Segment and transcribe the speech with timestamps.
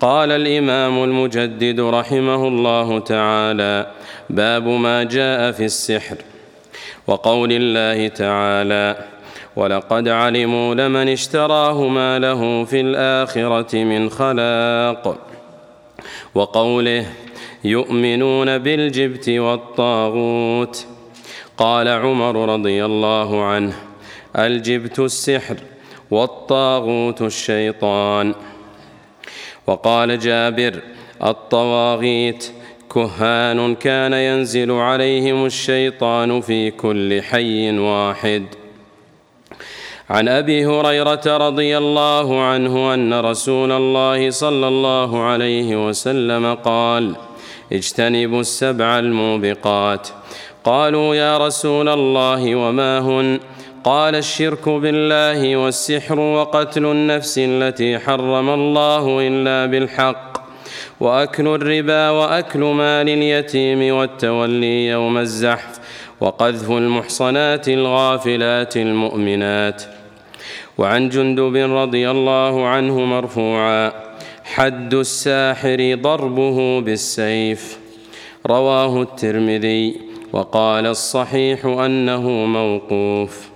[0.00, 3.86] قال الإمام المجدد رحمه الله تعالى
[4.30, 6.16] باب ما جاء في السحر
[7.06, 8.96] وقول الله تعالى
[9.56, 15.18] ولقد علموا لمن اشتراه ما له في الآخرة من خلاق.
[16.34, 17.06] وقوله
[17.64, 20.86] يؤمنون بالجبت والطاغوت.
[21.56, 23.74] قال عمر رضي الله عنه
[24.36, 25.56] الجبت السحر
[26.10, 28.34] والطاغوت الشيطان.
[29.68, 30.80] وقال جابر
[31.24, 32.52] الطواغيت
[32.94, 38.44] كهان كان ينزل عليهم الشيطان في كل حي واحد.
[40.10, 47.16] عن أبي هريرة رضي الله عنه أن رسول الله صلى الله عليه وسلم قال
[47.72, 50.08] اجتنبوا السبع الموبقات
[50.64, 53.40] قالوا يا رسول الله وما هن؟
[53.84, 60.38] قال الشرك بالله والسحر وقتل النفس التي حرم الله إلا بالحق
[61.00, 65.80] وأكل الربا وأكل مال اليتيم والتولي يوم الزحف
[66.20, 69.82] وقذف المحصنات الغافلات المؤمنات.
[70.78, 73.92] وعن جندب رضي الله عنه مرفوعا
[74.44, 77.78] حد الساحر ضربه بالسيف.
[78.46, 80.00] رواه الترمذي
[80.32, 83.47] وقال الصحيح أنه موقوف.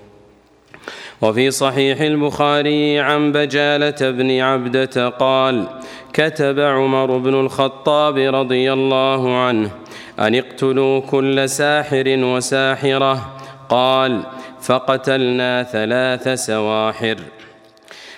[1.23, 5.67] وفي صحيح البخاري عن بجالة بن عبدة قال
[6.13, 9.71] كتب عمر بن الخطاب رضي الله عنه
[10.19, 13.37] أن اقتلوا كل ساحر وساحرة
[13.69, 14.23] قال
[14.61, 17.17] فقتلنا ثلاث سواحر.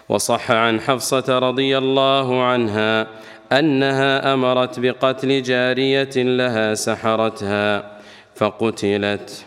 [0.09, 3.07] وصح عن حفصة رضي الله عنها
[3.53, 7.99] أنها أمرت بقتل جارية لها سحرتها
[8.35, 9.45] فقتلت.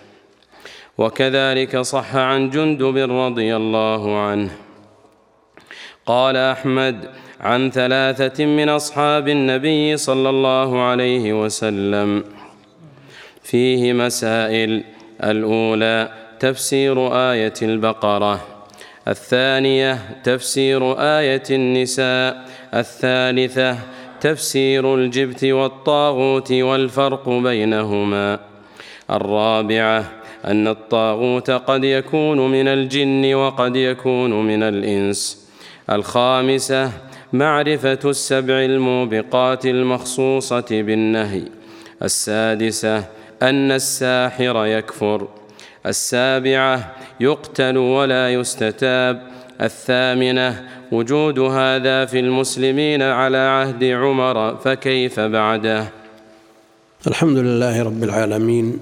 [0.98, 4.52] وكذلك صح عن جندب رضي الله عنه.
[6.06, 7.10] قال أحمد
[7.42, 12.24] عن ثلاثة من أصحاب النبي صلى الله عليه وسلم.
[13.44, 14.84] فيه مسائل
[15.24, 16.10] الأولى
[16.40, 18.48] تفسير آية البقرة.
[19.08, 22.46] الثانية تفسير آية النساء.
[22.74, 23.78] الثالثة
[24.22, 28.40] تفسير الجبت والطاغوت والفرق بينهما.
[29.12, 30.17] الرابعة
[30.48, 35.48] أن الطاغوت قد يكون من الجن وقد يكون من الإنس.
[35.90, 36.92] الخامسة
[37.34, 41.44] معرفة السبع الموبقات المخصوصة بالنهي.
[42.04, 42.98] السادسة
[43.42, 45.28] أن الساحر يكفر.
[45.86, 49.22] السابعة يقتل ولا يستتاب.
[49.62, 55.88] الثامنة وجود هذا في المسلمين على عهد عمر فكيف بعده؟
[57.08, 58.80] الحمد لله رب العالمين.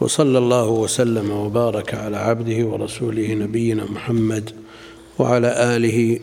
[0.00, 4.50] وصلى الله وسلم وبارك على عبده ورسوله نبينا محمد
[5.18, 6.20] وعلى آله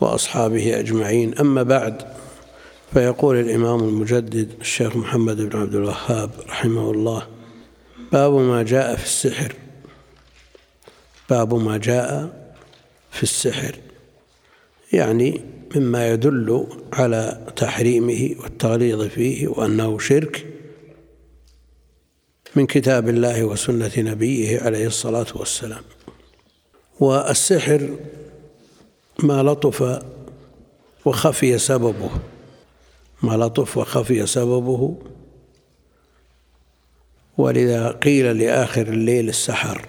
[0.00, 1.38] وأصحابه أجمعين.
[1.38, 2.02] أما بعد
[2.92, 7.26] فيقول الإمام المجدد الشيخ محمد بن عبد الوهاب رحمه الله
[8.12, 9.54] باب ما جاء في السحر.
[11.30, 12.32] باب ما جاء
[13.10, 13.76] في السحر
[14.92, 15.40] يعني
[15.76, 20.51] مما يدل على تحريمه والتغليظ فيه وأنه شرك.
[22.56, 25.82] من كتاب الله وسنة نبيه عليه الصلاة والسلام.
[27.00, 27.96] والسحر
[29.18, 30.02] ما لطف
[31.04, 32.10] وخفي سببه.
[33.22, 34.96] ما لطف وخفي سببه.
[37.38, 39.88] ولذا قيل لآخر الليل السحر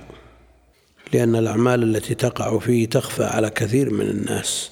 [1.13, 4.72] لأن الأعمال التي تقع فيه تخفى على كثير من الناس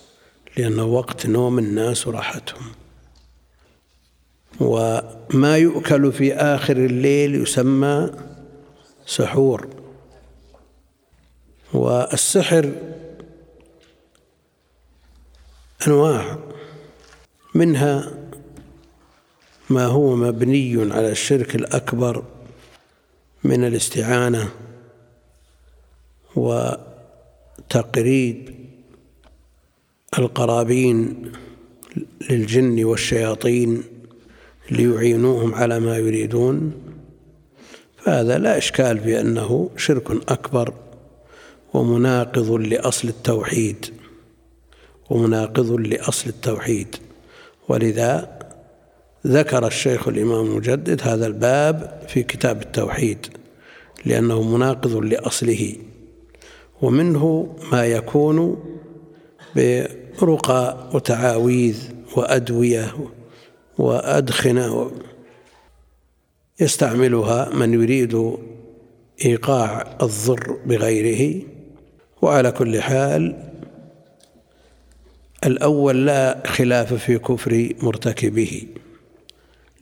[0.58, 2.72] لأنه وقت نوم الناس وراحتهم
[4.62, 8.12] وما يؤكل في آخر الليل يسمى
[9.06, 9.68] سحور.
[11.74, 12.72] والسحر
[15.88, 16.40] أنواع
[17.56, 18.14] منها
[19.70, 22.24] ما هو مبني على الشرك الأكبر
[23.44, 24.50] من الاستعانة
[27.66, 28.56] وتقريب
[30.20, 31.32] القرابين
[32.30, 33.84] للجن والشياطين.
[34.72, 36.72] ليعينوهم على ما يريدون.
[37.98, 40.74] فهذا لا إشكال في أنه شرك أكبر
[41.74, 43.86] ومناقض لأصل التوحيد
[45.10, 46.96] ومناقض لأصل التوحيد.
[47.70, 48.40] ولذا
[49.28, 53.28] ذكر الشيخ الإمام المجدد هذا الباب في كتاب التوحيد
[54.06, 55.76] لأنه مناقض لأصله
[56.82, 58.64] ومنه ما يكون
[59.56, 61.78] برقى وتعاويذ
[62.18, 62.94] وأدوية
[63.82, 64.92] وأدخنة.
[66.60, 68.38] يستعملها من يريد
[69.26, 71.42] إيقاع الضر بغيره.
[72.22, 73.52] وعلى كل حال
[75.46, 78.68] الأول لا خلاف في كفر مرتكبه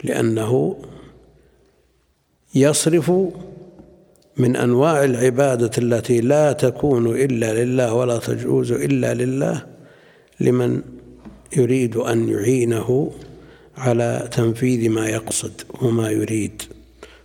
[0.03, 0.75] لأنه
[2.55, 3.11] يصرف
[4.37, 9.65] من أنواع العبادة التي لا تكون إلا لله ولا تجوز إلا لله
[10.39, 10.81] لمن
[11.57, 13.11] يريد أن يعينه.
[13.79, 16.61] على تنفيذ ما يقصد وما يريد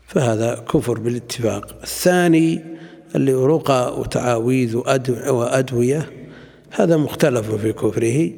[0.07, 1.81] فهذا كفر بالاتفاق.
[1.83, 2.65] الثاني
[3.15, 4.77] اللي رقى وتعاويذ
[5.29, 6.11] وأدوية
[6.71, 8.31] هذا مختلف في كفره.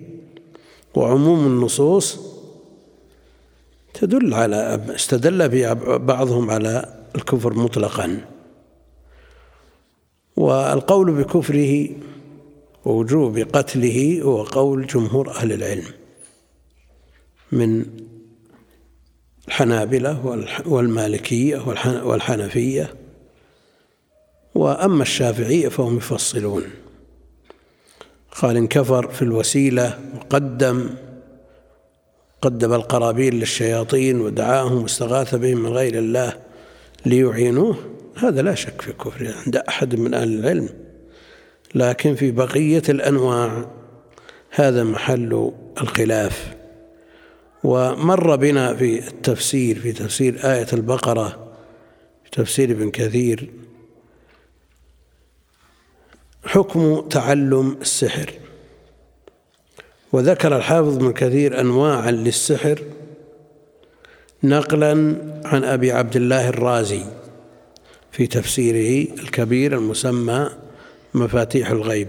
[0.95, 2.19] وعموم النصوص
[3.95, 5.49] تدل على استدل
[5.99, 8.21] بعضهم على الكفر مطلقا.
[10.37, 11.89] والقول بكفره
[12.85, 15.85] ووجوب قتله هو قول جمهور أهل العلم.
[17.53, 17.87] من
[19.49, 21.59] الحنابلة والمالكية
[22.05, 22.95] والحنفية.
[24.55, 26.63] وأما الشافعية فهم يفصلون.
[28.43, 30.91] قال إن كفر في الوسيلة وقدم
[32.43, 36.37] قدم القرابين للشياطين ودعاهم واستغاث بهم من غير الله
[37.07, 37.77] ليعينوه
[38.17, 40.69] هذا لا شك في كفره عند أحد من أهل العلم.
[41.75, 43.65] لكن في بقية الأنواع
[44.51, 46.56] هذا محل الخلاف.
[47.67, 51.29] ومر بنا في التفسير في تفسير آية البقرة
[52.25, 53.51] في تفسير ابن كثير.
[56.45, 58.31] حكم تعلم السحر.
[60.13, 62.83] وذكر الحافظ ابن كثير أنواعا للسحر.
[64.43, 67.03] نقلا عن أبي عبد الله الرازي
[68.13, 70.51] في تفسيره الكبير المسمى
[71.15, 72.09] مفاتيح الغيب.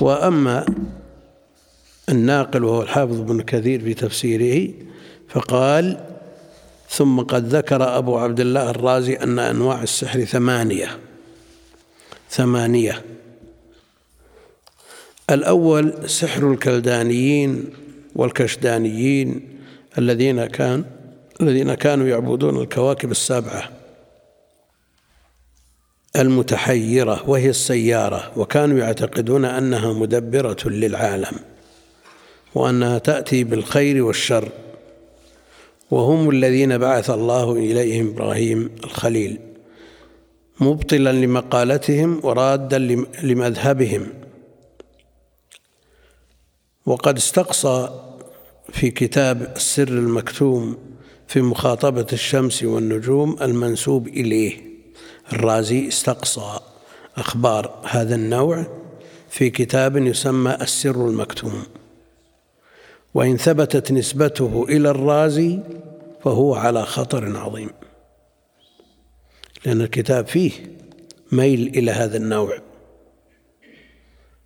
[0.00, 0.66] وأما
[2.10, 4.72] الناقل وهو الحافظ بن كثير في تفسيره
[5.28, 6.06] فقال
[6.88, 10.98] ثم قد ذكر أبو عبد الله الرازي أن أنواع السحر ثمانية.
[12.30, 13.02] ثمانية.
[15.30, 17.64] الأول سحر الكلدانيين
[18.16, 19.58] والكشدانيين
[19.98, 20.84] الذين كان
[21.40, 23.70] الذين كانوا يعبدون الكواكب السبعة
[26.16, 31.49] المتحيرة وهي السيارة وكانوا يعتقدون أنها مدبرة للعالم.
[32.54, 34.48] وأنها تأتي بالخير والشر.
[35.90, 39.38] وهم الذين بعث الله إليهم إبراهيم الخليل
[40.60, 42.78] مبطلا لمقالتهم ورادا
[43.22, 44.06] لمذهبهم.
[46.86, 48.00] وقد استقصى
[48.72, 50.78] في كتاب السر المكتوم
[51.28, 54.70] في مخاطبة الشمس والنجوم المنسوب إليه.
[55.32, 56.58] الرازي استقصى
[57.16, 58.66] أخبار هذا النوع
[59.30, 61.62] في كتاب يسمى السر المكتوم.
[63.14, 65.58] وإن ثبتت نسبته إلى الرازي
[66.24, 67.70] فهو على خطر عظيم.
[69.66, 70.50] لأن الكتاب فيه
[71.32, 72.58] ميل إلى هذا النوع.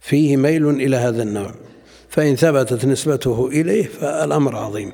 [0.00, 1.54] فيه ميل إلى هذا النوع.
[2.08, 4.92] فإن ثبتت نسبته إليه فالأمر عظيم.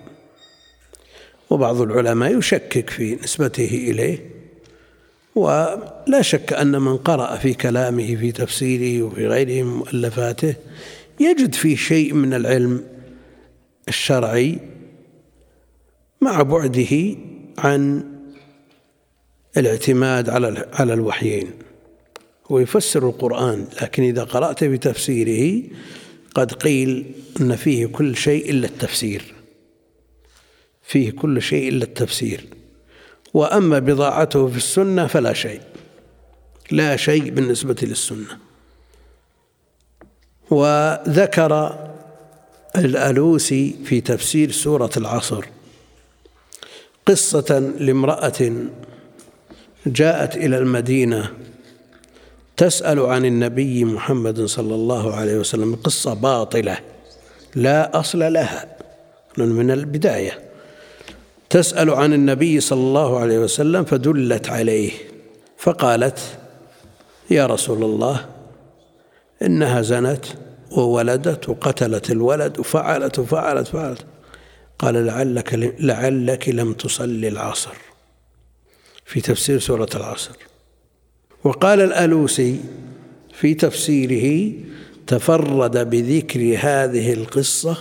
[1.51, 4.31] وبعض العلماء يشكك في نسبته إليه.
[5.35, 10.55] ولا شك أن من قرأ في كلامه في تفسيره وفي غيره من مؤلفاته
[11.21, 12.85] يجد فيه شيء من العلم
[13.91, 14.59] الشرعي
[16.21, 17.17] مع بعده
[17.59, 18.05] عن
[19.57, 21.51] الاعتماد على على الوحيين.
[22.51, 25.63] ويفسر القرآن لكن إذا قرأت في تفسيره
[26.35, 29.35] قد قيل أن فيه كل شيء إلا التفسير.
[30.83, 32.45] فيه كل شيء إلا التفسير.
[33.35, 35.61] وأما بضاعته في السنة فلا شيء.
[36.71, 38.39] لا شيء بالنسبة للسنة.
[40.51, 41.79] وذكر
[42.77, 45.45] الألوسي في تفسير سورة العصر.
[47.07, 48.53] قصة لامرأة
[49.87, 51.31] جاءت إلى المدينة
[52.57, 56.79] تسأل عن النبي محمد صلى الله عليه وسلم قصة باطلة
[57.55, 58.77] لا أصل لها
[59.39, 60.39] من البداية.
[61.51, 64.91] تسأل عن النبي صلى الله عليه وسلم فدلت عليه
[65.59, 66.19] فقالت
[67.31, 68.27] يا رسول الله
[69.43, 70.25] إنها زنت
[70.71, 74.07] وولدت وقتلت الولد وفعلت وفعلت وفعلت.
[74.79, 77.75] قال لعلك لعلك لم تصلي العصر.
[79.05, 80.37] في تفسير سورة العصر.
[81.45, 82.61] وقال الألوسي
[83.35, 84.53] في تفسيره
[85.07, 87.77] تفرد بذكر هذه القصة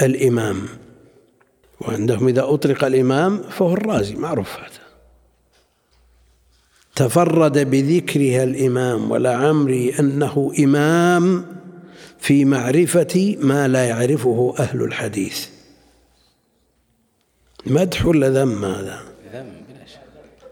[0.00, 0.68] الإمام.
[1.80, 4.83] وعندهم إذا أطلق الإمام فهو الرازي معروف هذا.
[6.96, 11.46] تفرد بذكرها الإمام ولعمري أنه إمام
[12.18, 15.46] في معرفة ما لا يعرفه أهل الحديث.
[17.66, 19.00] مدح ولا ذم هذا؟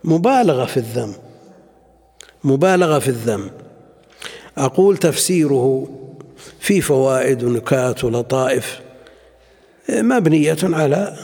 [0.04, 1.14] مبالغة في الذم.
[2.44, 3.50] مبالغة في الذم.
[4.58, 5.88] أقول تفسيره
[6.60, 8.80] في فوائد ونكات ولطائف
[9.90, 11.16] مبنية على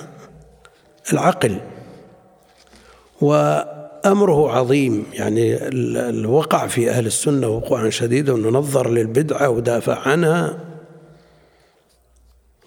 [1.13, 1.61] العقل.
[4.05, 5.05] وأمره عظيم.
[5.13, 5.69] يعني
[6.09, 10.59] الوقع في أهل السنة وقوعا شديدا وننظر للبدعة ودافع عنها.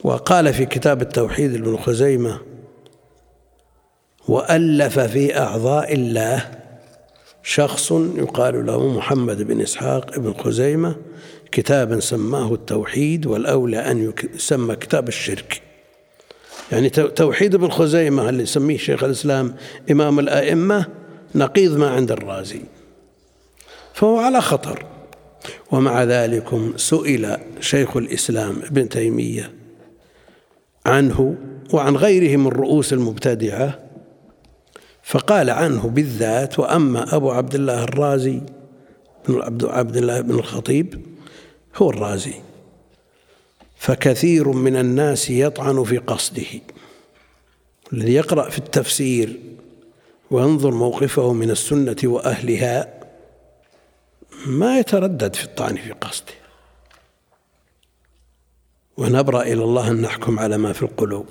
[0.04, 2.40] وقال في كتاب التوحيد ابن خزيمة
[4.28, 6.52] وألف في أعضاء الله
[7.44, 10.96] شخص يقال له محمد بن إسحاق بن خزيمة
[11.52, 15.62] كتابا سماه التوحيد والأولى أن يسمى كتاب الشرك.
[16.72, 19.56] يعني توحيد ابن خزيمة اللي يسميه شيخ الإسلام
[19.92, 20.86] إمام الأئمة
[21.36, 22.62] نقيض ما عند الرازي
[23.94, 24.86] فهو على خطر.
[25.72, 29.54] ومع ذلك سئل شيخ الإسلام ابن تيمية
[30.86, 31.36] عنه
[31.74, 33.80] وعن غيره من رؤوس المبتدعة
[35.04, 36.60] فقال عنه بالذات.
[36.60, 38.42] وأما أبو عبد الله الرازي
[39.30, 41.06] بن عبد الله بن الخطيب
[41.76, 42.34] هو الرازي
[43.78, 46.62] فكثير من الناس يطعن في قصده.
[47.94, 49.40] الذي يقرأ في التفسير
[50.32, 52.94] وينظر موقفه من السنة وأهلها.
[54.46, 56.34] ما يتردد في الطعن في قصده.
[58.98, 61.26] ونبرأ إلى الله أن نحكم على ما في القلوب.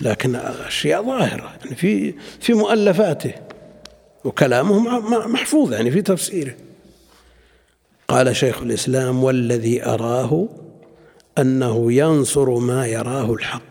[0.00, 1.56] لكن أشياء ظاهرة.
[1.64, 3.34] يعني في في مؤلفاته.
[4.24, 6.54] وكلامه محفوظ يعني في تفسيره.
[8.08, 10.48] قال شيخ الإسلام والذي أراه
[11.38, 13.62] أنه ينصر ما يراه الحق.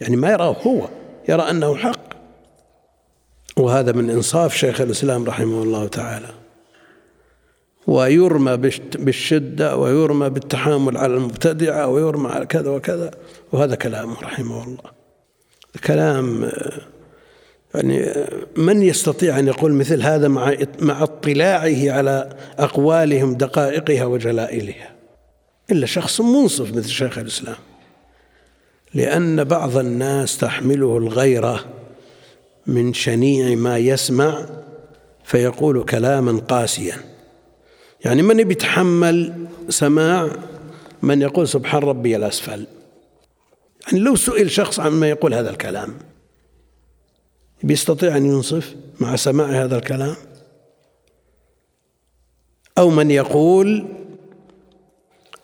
[0.00, 0.88] يعني ما يراه هو.
[1.28, 2.11] يرى أنه حق.
[3.56, 6.28] وهذا من إنصاف شيخ الإسلام رحمه الله تعالى.
[7.86, 8.56] ويرمى
[8.94, 13.10] بالشدة ويرمى بالتحامل على المبتدعة ويرمى على كذا وكذا.
[13.52, 14.90] وهذا كلامه رحمه الله.
[15.84, 16.50] كلام
[17.74, 18.14] يعني
[18.56, 24.92] من يستطيع أن يقول مثل هذا مع مع اطلاعه على أقوالهم دقائقها وجلائلها؟
[25.70, 27.56] إلا شخص منصف مثل شيخ الإسلام.
[28.94, 31.64] لأن بعض الناس تحمله الغيرة.
[32.66, 34.46] من شنيع ما يسمع
[35.24, 36.96] فيقول كلاما قاسيا.
[38.04, 40.28] يعني من بيتحمل سماع
[41.02, 42.66] من يقول سبحان ربي الأسفل.
[43.86, 45.94] يعني لو سئل شخص عما يقول هذا الكلام
[47.62, 50.16] بيستطيع أن ينصف مع سماع هذا الكلام؟
[52.78, 53.86] أو من يقول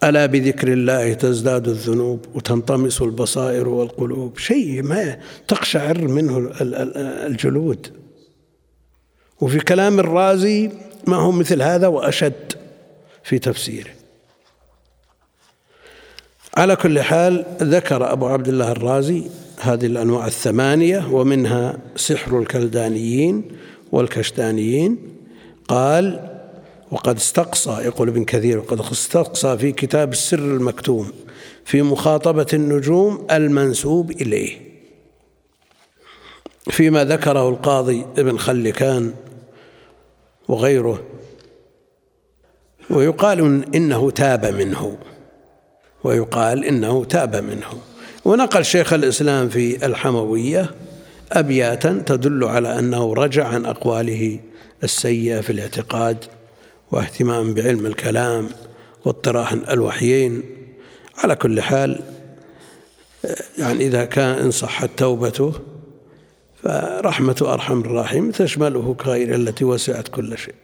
[0.05, 7.87] ألا بذكر الله تزداد الذنوب وتنطمس البصائر والقلوب؟ شيء ما تقشعر منه الجلود.
[9.41, 10.71] وفي كلام الرازي
[11.07, 12.53] ما هو مثل هذا وأشد
[13.25, 13.91] في تفسيره.
[16.57, 19.23] على كل حال ذكر أبو عبد الله الرازي
[19.61, 23.45] هذه الأنواع الثمانية ومنها سحر الكلدانيين
[23.93, 24.99] والكشتانيين.
[25.69, 26.38] قال
[26.91, 31.13] وقد استقصى يقول ابن كثير وقد استقصى في كتاب السر المكتوم
[31.65, 34.69] في مخاطبة النجوم المنسوب إليه.
[36.71, 39.15] فيما ذكره القاضي ابن خلكان
[40.49, 41.03] وغيره
[42.91, 44.99] ويقال إنه تاب منه
[46.05, 47.81] ويقال إنه تاب منه.
[48.25, 50.71] ونقل شيخ الإسلام في الحموية
[51.33, 54.41] أبياتا تدل على أنه رجع عن أقواله
[54.85, 56.25] السيئة في الاعتقاد
[56.91, 58.49] واهتمام بعلم الكلام
[59.05, 60.43] واطراح الوحيين.
[61.19, 62.01] على كل حال
[63.59, 65.53] يعني إذا كان إن صحت توبته
[66.63, 70.55] فرحمة أرحم الراحم تشمله كغيره التي وسعت كل شيء.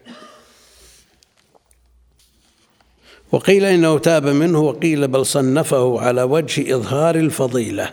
[3.33, 7.93] وقيل إنه تاب منه وقيل بل صنفه على وجه إظهار الفضيلة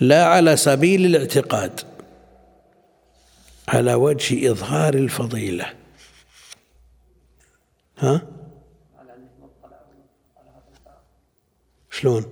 [0.00, 1.80] لا على سبيل الاعتقاد
[3.68, 5.77] على وجه إظهار الفضيلة.
[7.98, 8.22] ها؟
[11.90, 12.24] شلون؟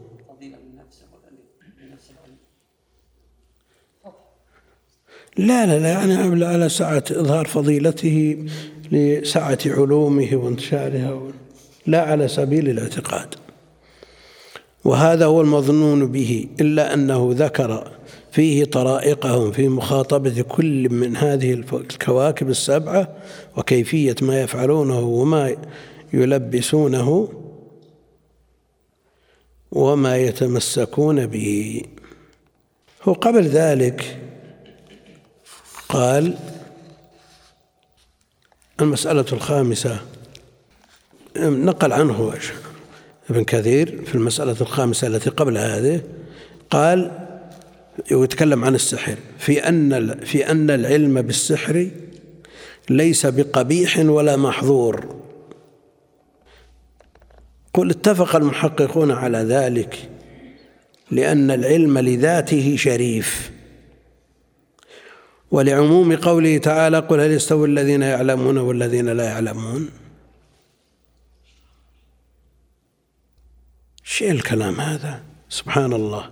[5.39, 8.47] لا لا لا يعني على سعة إظهار فضيلته
[8.93, 11.23] لسعة علومه وانتشارها
[11.87, 13.35] لا على سبيل الاعتقاد
[14.85, 17.96] وهذا هو المظنون به إلا أنه ذكر
[18.37, 23.17] فيه طرائقهم في مخاطبة كل من هذه الكواكب السبعة
[23.57, 25.57] وكيفية ما يفعلونه وما
[26.13, 27.29] يلبسونه
[29.73, 31.83] وما يتمسكون به.
[33.03, 34.19] هو قبل ذلك
[35.89, 36.37] قال
[38.81, 40.01] المسألة الخامسة
[41.37, 42.35] نقل عنه
[43.31, 46.01] ابن كثير في المسألة الخامسة التي قبل هذه
[46.71, 47.26] قال
[48.13, 49.17] ويتكلم عن السحر.
[49.39, 51.91] في أن في أن العلم بالسحر
[52.91, 55.17] ليس بقبيح ولا محظور.
[57.75, 60.11] قل اتفق المحققون على ذلك
[61.11, 63.51] لأن العلم لذاته شريف.
[65.51, 69.91] ولعموم قوله تعالى قل هل يستوي الذين يعلمون والذين لا يعلمون
[74.05, 75.23] شيء الكلام هذا.
[75.49, 76.31] سبحان الله.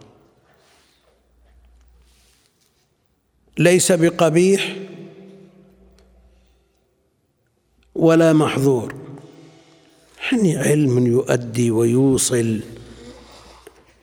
[3.59, 4.77] ليس بقبيح
[7.95, 8.95] ولا محظور.
[10.33, 12.61] يعني علم يؤدي ويوصل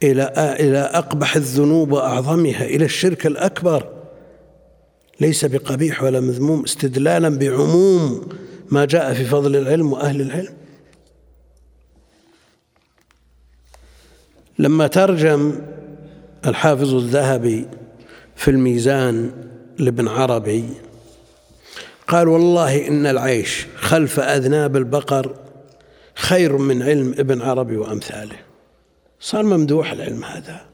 [0.03, 3.89] إلى إلى أقبح الذنوب وأعظمها إلى الشرك الأكبر.
[5.19, 8.29] ليس بقبيح ولا مذموم استدلالا بعموم
[8.69, 10.53] ما جاء في فضل العلم وأهل العلم.
[14.59, 15.61] لما ترجم
[16.45, 17.67] الحافظ الذهبي
[18.41, 19.31] في الميزان
[19.79, 20.69] لابن عربي
[22.07, 25.35] قال والله إن العيش خلف أذناب البقر
[26.15, 28.35] خير من علم ابن عربي وأمثاله.
[29.19, 30.65] صار ممدوح العلم هذا.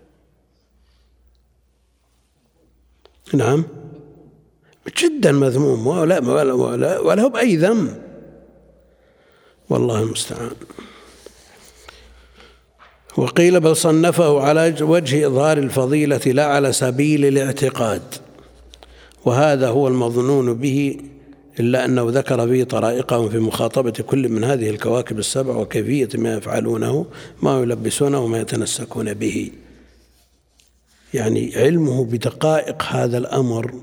[3.33, 3.63] نعم.
[4.97, 5.88] جدا مذموم.
[5.88, 8.01] ولا ولا ولا, ولا هو بأي ذنب.
[9.69, 10.55] والله المستعان.
[13.17, 18.01] وقيل بل صنفه على وجه إظهار الفضيلة لا على سبيل الاعتقاد
[19.25, 20.97] وهذا هو المظنون به
[21.59, 27.05] إلا أنه ذكر فيه طرائقهم في مخاطبة كل من هذه الكواكب السبع وكيفية ما يفعلونه
[27.41, 29.51] ما يلبسونه وما يتنسكون به.
[31.13, 33.74] يعني علمه بدقائق هذا الأمر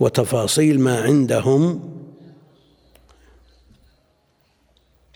[0.00, 1.80] وتفاصيل ما عندهم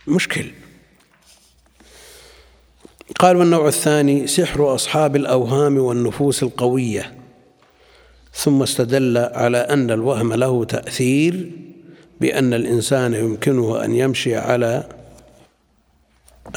[0.07, 0.51] مشكل.
[3.18, 7.14] قال والنوع الثاني سحر أصحاب الأوهام والنفوس القوية.
[8.35, 11.51] ثم استدل على أن الوهم له تأثير
[12.20, 14.88] بأن الإنسان يمكنه أن يمشي على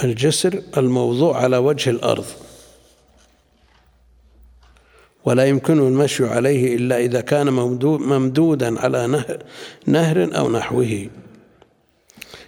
[0.04, 2.26] الجسر الموضوع على وجه الأرض.
[5.26, 7.50] ولا يمكنه المشي عليه إلا إذا كان
[7.84, 9.08] ممدودا على
[9.88, 11.08] نهر, أو نحوه.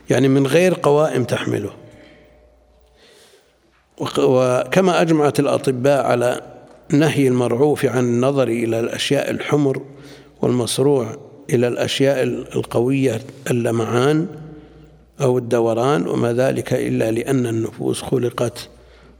[0.09, 1.84] يعني من غير قوائم تحمله.
[3.97, 6.41] وكما أجمعت الأطباء على
[6.89, 9.81] نهي المرعوف عن النظر إلى الأشياء الحمر
[10.41, 11.17] والمصروع
[11.49, 14.27] إلى الأشياء القوية اللمعان
[15.21, 18.69] أو الدوران وما ذلك إلا لأن النفوس خلقت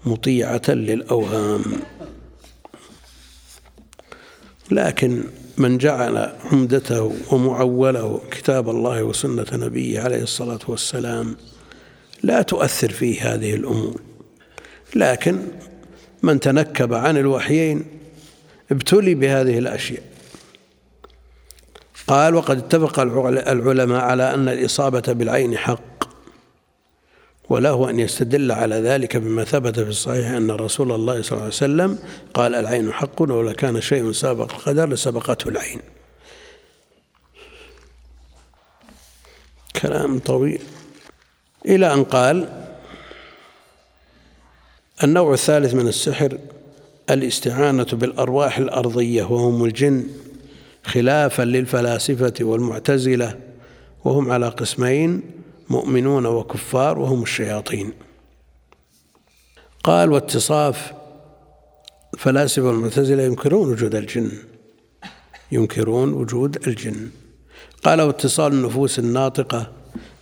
[0.06, 1.62] مطيعة للأوهام.
[4.72, 5.24] لكن
[5.58, 11.36] من جعل عمدته ومعوله كتاب الله وسنة نبيه عليه الصلاة والسلام
[12.24, 14.05] لا تؤثر فيه هذه الأمور.
[14.96, 15.48] لكن
[16.24, 17.86] من تنكب عن الوحيين
[18.72, 20.04] ابتلي بهذه الأشياء.
[22.08, 25.96] قال وقد اتفق العلماء على أن الإصابة بالعين حق
[27.50, 31.48] وله أن يستدل على ذلك بما ثبت في الصحيح أن رسول الله صلى الله عليه
[31.48, 32.00] وسلم
[32.34, 35.80] قال العين حق ولو كان شيء سابق القدر لسبقته العين.
[39.82, 40.62] كلام طويل.
[41.66, 42.65] إلى أن قال
[45.04, 46.38] النوع الثالث من السحر
[47.10, 50.08] الاستعانة بالأرواح الأرضية وهم الجن
[50.84, 53.40] خلافا للفلاسفة والمعتزلة
[54.06, 55.22] وهم على قسمين
[55.70, 57.94] مؤمنون وكفار وهم الشياطين.
[59.84, 60.94] قال واتصاف
[62.14, 64.32] الفلاسفة والمعتزلة ينكرون وجود الجن
[65.52, 67.10] ينكرون وجود الجن.
[67.84, 69.72] قال واتصال النفوس الناطقة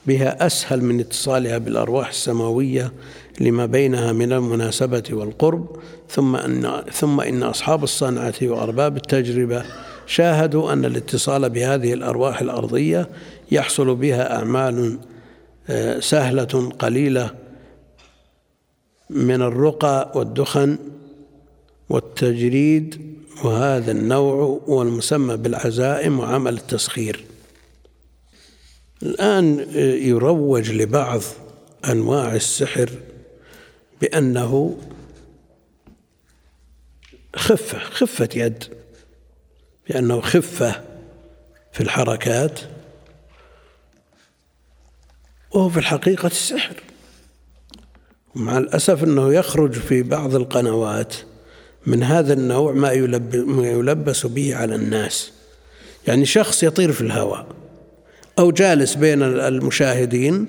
[0.07, 2.93] بها أسهل من اتصالها بالأرواح السماوية
[3.39, 9.63] لما بينها من المناسبة والقرب ثم أن ثم إن أصحاب الصنعة وأرباب التجربة
[10.07, 13.09] شاهدوا أن الاتصال بهذه الأرواح الأرضية
[13.51, 14.99] يحصل بها أعمال
[15.69, 17.29] آه، سهلة قليلة
[19.09, 20.77] من الرقى والدخن
[21.89, 27.25] والتجريد وهذا النوع هو المسمى بالعزائم وعمل التسخير.
[29.03, 31.21] الآن آه، يروج لبعض
[31.89, 32.89] أنواع السحر
[34.03, 34.77] بأنه
[37.35, 38.63] خفة خفة يد
[39.89, 40.81] بأنه خفة
[41.71, 42.59] في الحركات
[45.51, 46.75] وهو في الحقيقة السحر.
[48.35, 51.15] مع الأسف أنه يخرج في بعض القنوات
[51.85, 55.31] من هذا النوع ما يلبس به على الناس.
[56.07, 57.47] يعني شخص يطير في الهواء
[58.39, 60.47] أو جالس بين المشاهدين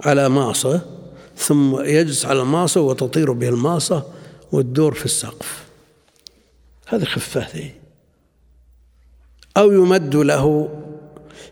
[0.00, 0.93] على ماصة
[1.36, 4.06] ثم يجلس على الماصة وتطير به الماصة
[4.52, 5.64] وتدور في السقف.
[6.86, 7.70] هذه خفة
[9.56, 10.68] أو يمد له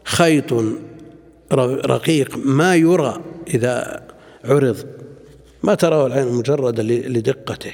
[0.05, 0.55] خيط
[1.87, 4.07] رقيق ما يرى إذا
[4.45, 4.87] عرض.
[5.63, 7.73] ما تراه العين المجردة لدقته.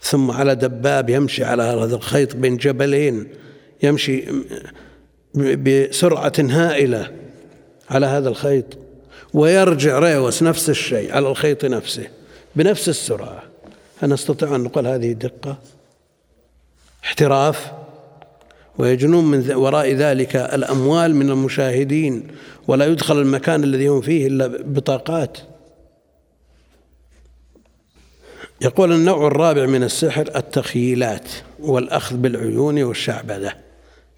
[0.00, 3.28] ثم على دباب يمشي على هذا الخيط بين جبلين
[3.82, 4.24] يمشي
[5.34, 7.12] بسرعة هائلة
[7.90, 8.81] على هذا الخيط.
[9.34, 12.08] ويرجع ريوس نفس الشيء على الخيط نفسه
[12.56, 13.42] بنفس السرعة.
[14.00, 15.58] هل نستطيع أن نقول هذه دقة؟
[17.04, 17.72] احتراف.
[18.78, 22.28] ويجنون من وراء ذلك الأموال من المشاهدين
[22.68, 25.38] ولا يدخل المكان الذي هم فيه إلا بطاقات.
[28.60, 31.28] يقول النوع الرابع من السحر التخييلات
[31.60, 33.52] والأخذ بالعيون والشعبذة.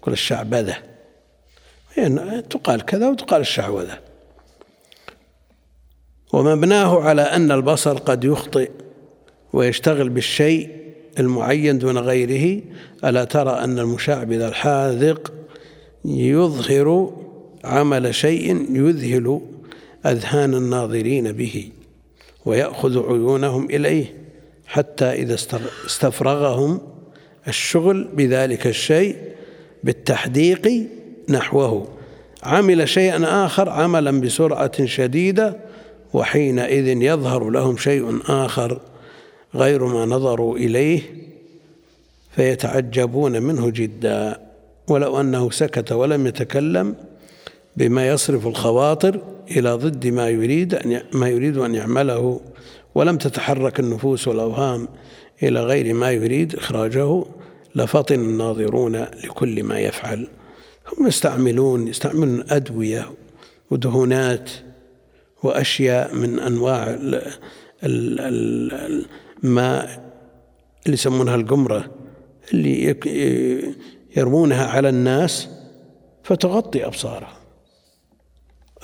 [0.01, 0.77] يقول الشعبذة.
[2.49, 4.04] تقال كذا وتقال الشعوذة
[6.35, 8.69] ومبناه على أن البصر قد يخطئ
[9.53, 10.69] ويشتغل بالشيء
[11.19, 12.61] المعين دون غيره.
[13.05, 15.33] ألا ترى أن المشعبذ الحاذق
[16.05, 17.13] يظهر
[17.63, 19.41] عمل شيء يذهل
[20.05, 21.69] أذهان الناظرين به
[22.45, 24.05] ويأخذ عيونهم إليه
[24.67, 25.35] حتى إذا
[25.85, 26.81] استفرغهم
[27.47, 29.15] الشغل بذلك الشيء
[29.83, 30.87] بالتحديق
[31.29, 31.87] نحوه.
[32.43, 35.64] عمل شيئا آخر عملا بسرعة شديدة
[36.15, 38.79] وحينئذ يظهر لهم شيء آخر
[39.55, 41.01] غير ما نظروا إليه
[42.35, 44.41] فيتعجبون منه جدا.
[44.87, 46.95] ولو أنه سكت ولم يتكلم
[47.77, 49.19] بما يصرف الخواطر
[49.51, 52.41] إلى ضد ما يريد أن ما يريد أن يعمله
[52.95, 54.87] ولم تتحرك النفوس والأوهام
[55.43, 57.23] إلى غير ما يريد إخراجه
[57.75, 60.27] لفطن الناظرون لكل ما يفعل.
[60.97, 63.05] هم يستعملون يستعملون أدوية
[63.71, 64.49] ودهونات
[65.45, 66.97] وأشياء من أنواع
[69.43, 70.05] الماء
[70.85, 71.91] اللي يسمونها القمرة
[72.53, 72.95] اللي
[74.17, 75.47] يرمونها على الناس
[76.23, 77.35] فتغطي أبصارهم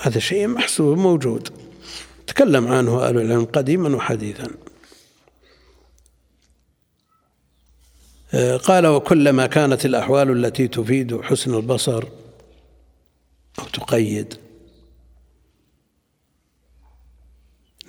[0.02, 1.50] هذا شيء محسوب موجود.
[2.28, 4.48] تكلم عنه أهل العلم قديما وحديثا.
[8.34, 12.04] آه، قال وكلما كانت الأحوال التي تفيد حسن البصر
[13.60, 14.34] أو تقيد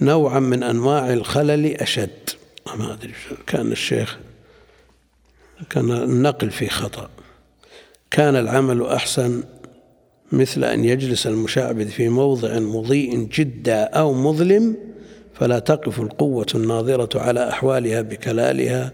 [0.03, 2.31] نوعا من أنواع الخلل أشد.
[2.77, 3.15] ما أدري
[3.47, 4.19] كان الشيخ
[5.71, 7.09] كان النقل في خطأ.
[8.11, 9.43] كان العمل أحسن
[10.33, 14.77] مثل أن يجلس المشعبذ في موضع مضيء جدا أو مظلم
[15.35, 18.93] فلا تقف القوة الناظرة على أحوالها بكلالها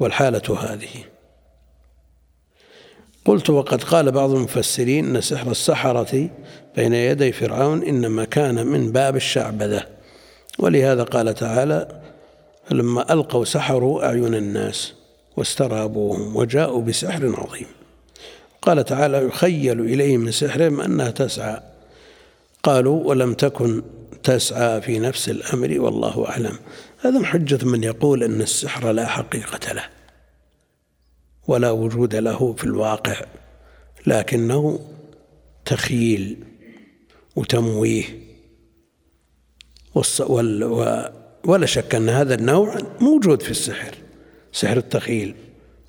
[0.00, 1.04] والحالة هذه.
[3.24, 6.30] قلت وقد قال بعض المفسرين أن سحر السحرة
[6.76, 9.93] بين يدي فرعون إنما كان من باب الشعبذة.
[10.58, 12.00] ولهذا قال تعالى
[12.70, 14.92] لما ألقوا سحروا أعين الناس
[15.36, 17.66] واسترابوهم وجاءوا بسحر عظيم.
[18.62, 21.60] قال تعالى يخيل إليه من سحرهم أنها تسعى.
[22.62, 23.82] قالوا ولم تكن
[24.22, 26.58] تسعى في نفس الأمر والله أعلم.
[27.00, 29.84] هذا حجة من يقول أن السحر لا حقيقة له
[31.46, 33.20] ولا وجود له في الواقع
[34.06, 34.80] لكنه
[35.64, 36.44] تخييل
[37.36, 38.23] وتمويه.
[41.44, 43.94] ولا شك أن هذا النوع موجود في السحر
[44.52, 45.34] سحر التخيل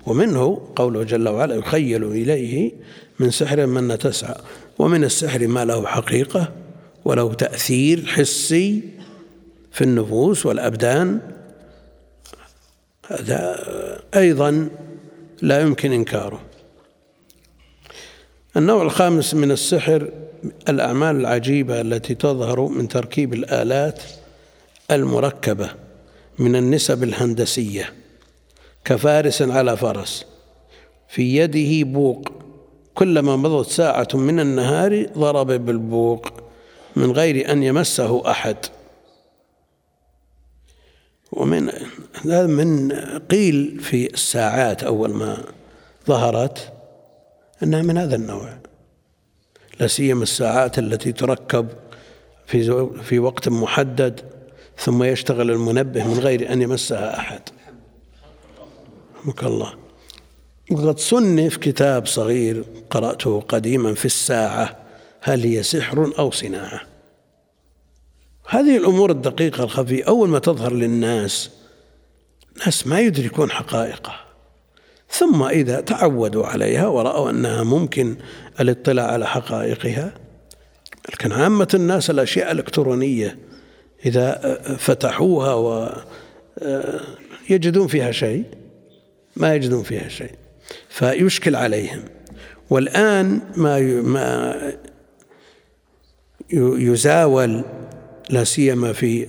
[0.06, 2.72] ومنه قوله جل وعلا يخيل إليه
[3.18, 4.34] من سحر من تسعى
[4.78, 6.52] ومن السحر ما له حقيقة
[7.04, 8.82] وله تأثير حسي
[9.72, 11.20] في النفوس والأبدان.
[13.06, 13.64] هذا
[14.14, 14.68] أيضا
[15.42, 16.40] لا يمكن إنكاره.
[18.56, 20.10] النوع الخامس من السحر
[20.68, 24.02] الأعمال العجيبة التي تظهر من تركيب الآلات
[24.90, 25.70] المركبة
[26.38, 27.92] من النسب الهندسية
[28.84, 30.26] كفارس على فرس
[31.08, 32.28] في يده بوق.
[32.94, 36.28] كلما مضت ساعة من النهار ضرب بالبوق
[36.96, 38.56] من غير أن يمسه أحد.
[41.32, 41.70] ومن
[42.24, 42.92] من
[43.30, 45.44] قيل في الساعات أول ما
[46.06, 46.72] ظهرت
[47.62, 48.58] أنها من هذا النوع.
[49.80, 51.68] لا سيما الساعات التي تركب
[52.46, 54.20] في في وقت محدد
[54.78, 57.40] ثم يشتغل المنبه من غير أن يمسها أحد.
[59.16, 59.74] رحمك الله.
[60.70, 64.76] وقد صنف كتاب صغير قرأته قديما في الساعة
[65.20, 66.80] هل هي سحر أو صناعة؟
[68.48, 71.50] هذه الأمور الدقيقة الخفية أول ما تظهر للناس
[72.66, 74.25] ناس ما يدركون حقائقه
[75.10, 78.16] ثم إذا تعودوا عليها ورأوا أنها ممكن
[78.60, 80.14] الاطلاع على حقائقها
[81.12, 83.38] لكن عامة الناس الأشياء الإلكترونية
[84.06, 85.92] إذا فتحوها و
[87.50, 88.44] يجدون فيها شيء
[89.36, 90.32] ما يجدون فيها شيء
[90.88, 92.02] فيشكل عليهم.
[92.70, 94.56] والآن ما ما
[96.52, 97.64] يزاول
[98.30, 99.26] لا سيما في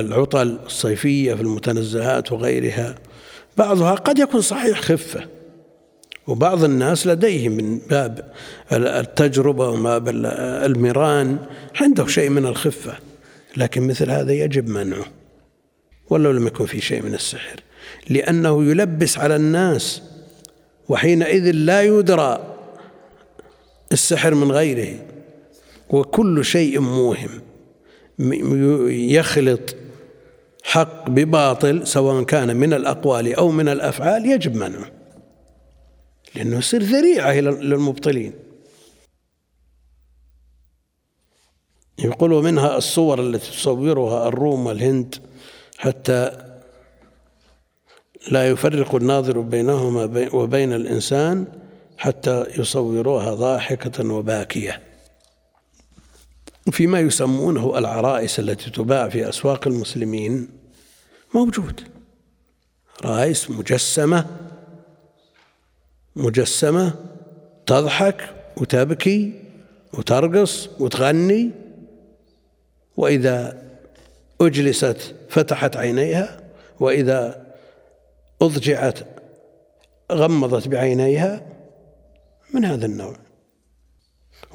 [0.00, 2.94] العطل الصيفية في المتنزهات وغيرها
[3.60, 4.80] بعضها قد يكون صحيح.
[4.80, 5.28] خفة.
[6.26, 8.32] وبعض الناس لديه من باب
[8.72, 10.08] التجربة ومن باب
[10.66, 11.38] المران
[11.80, 12.92] عنده شيء من الخفة.
[13.56, 15.04] لكن مثل هذا يجب منعه.
[16.10, 17.60] ولو لم يكن في شيء من السحر.
[18.08, 20.02] لأنه يلبس على الناس
[20.88, 22.56] وحينئذ لا يدرى
[23.92, 24.94] السحر من غيره.
[25.90, 27.30] وكل شيء موهم
[28.88, 29.76] يخلط
[30.70, 34.90] حق بباطل سواء كان من الأقوال أو من الأفعال يجب منعه
[36.34, 38.32] لأنه يصير ذريعة للمبطلين.
[41.98, 45.14] يقولوا منها الصور التي تصورها الروم والهند
[45.78, 46.30] حتى
[48.30, 51.46] لا يفرق الناظر بينهما وبين الإنسان
[51.98, 54.82] حتى يصوروها ضاحكة وباكية.
[56.70, 60.59] فيما يسمونه العرائس التي تباع في أسواق المسلمين
[61.34, 61.80] موجود.
[63.04, 64.26] رائس مجسمة
[66.16, 66.94] مجسمة
[67.66, 69.42] تضحك وتبكي
[69.92, 71.50] وترقص وتغني
[72.96, 73.62] وإذا
[74.40, 76.40] أجلست فتحت عينيها
[76.80, 77.46] وإذا
[78.42, 78.98] أضجعت
[80.12, 81.46] غمضت بعينيها
[82.54, 83.16] من هذا النوع؟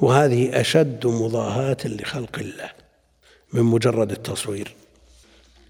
[0.00, 2.70] وهذه أشد مضاهاة لخلق الله
[3.52, 4.74] من مجرد التصوير.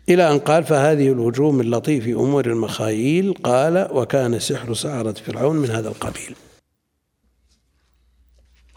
[0.08, 5.70] إلى أن قال فهذه الوجوه من لطيف أمور المخايل قال وكان سحر سعرة فرعون من
[5.70, 6.34] هذا القبيل.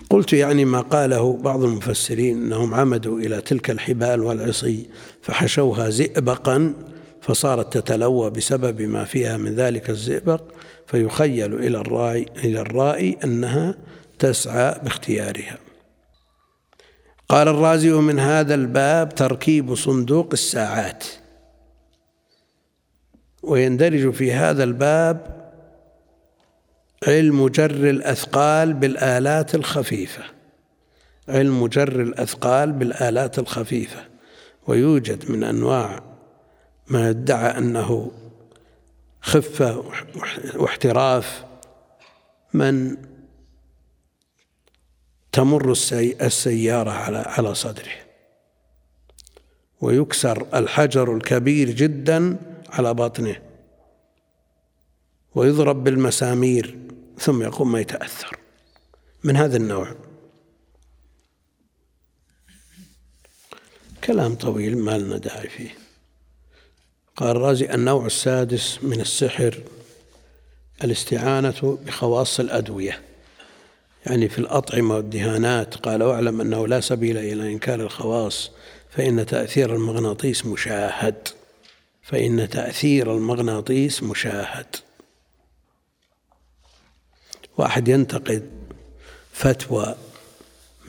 [0.09, 4.89] قلت يعني ما قاله بعض المفسرين أنهم عمدوا إلى تلك الحبال والعصي
[5.21, 6.73] فحشوها زئبقا
[7.21, 10.41] فصارت تتلوى بسبب ما فيها من ذلك الزئبق
[10.87, 13.75] فيخيل إلى الرأي إلى الرائي أنها
[14.19, 15.57] تسعى باختيارها.
[17.29, 21.03] قال الرازي من هذا الباب تركيب صندوق الساعات.
[23.43, 25.39] ويندرج في هذا الباب
[27.08, 30.23] علم جر الأثقال بالآلات الخفيفة.
[31.30, 34.06] علم جر الأثقال بالآلات الخفيفة.
[34.67, 36.04] ويوجد من أنواع
[36.88, 38.12] ما ادعى أنه
[39.21, 39.84] خفة
[40.56, 41.45] واحتراف
[42.54, 42.97] من
[45.32, 45.71] تمر
[46.21, 48.10] السيارة على على صدره.
[49.82, 52.38] ويكسر الحجر الكبير جدا
[52.71, 52.93] على
[55.36, 56.77] ويضرب بالمسامير
[57.19, 58.38] ثم يقوم ما يتأثر.
[59.23, 59.95] من هذا النوع.
[64.03, 65.77] كلام طويل ما لنا داعي فيه.
[67.15, 69.63] قال الرازي النوع السادس من السحر
[70.84, 73.01] الاستعانة بخواص الأدوية.
[74.05, 75.75] يعني في الأطعمة والدهانات.
[75.75, 78.51] قال واعلم أنه لا سبيل إلى إنكار الخواص
[78.89, 81.27] فإن تأثير المغناطيس مشاهد.
[82.10, 84.76] فإن تأثير المغناطيس مشاهد.
[87.58, 88.50] واحد ينتقد
[89.32, 89.95] فتوى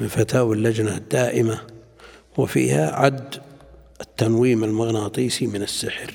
[0.00, 1.66] من فتاوى اللجنة الدائمة
[2.36, 3.34] وفيها عد
[4.00, 6.14] التنويم المغناطيسي من السحر.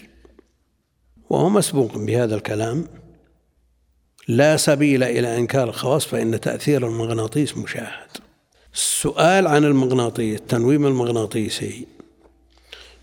[1.30, 2.88] وهو مسبوق بهذا الكلام
[4.28, 8.10] لا سبيل إلى إنكار الخواص فإن تأثير المغناطيس مشاهد.
[8.74, 11.95] السؤال عن المغناطيس التنويم المغناطيسي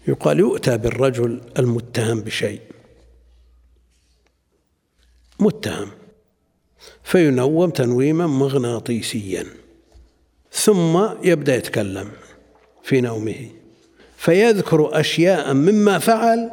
[0.09, 2.61] يقال يؤتى بالرجل المتهم بشيء.
[5.41, 5.91] متهم.
[7.05, 9.47] فينوم تنويما مغناطيسيا.
[10.53, 12.11] ثم يبدأ يتكلم
[12.83, 13.51] في نومه.
[14.17, 16.51] فيذكر أشياء مما فعل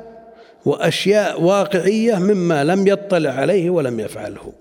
[0.66, 4.54] وأشياء واقعية مما لم يطلع عليه ولم يفعله.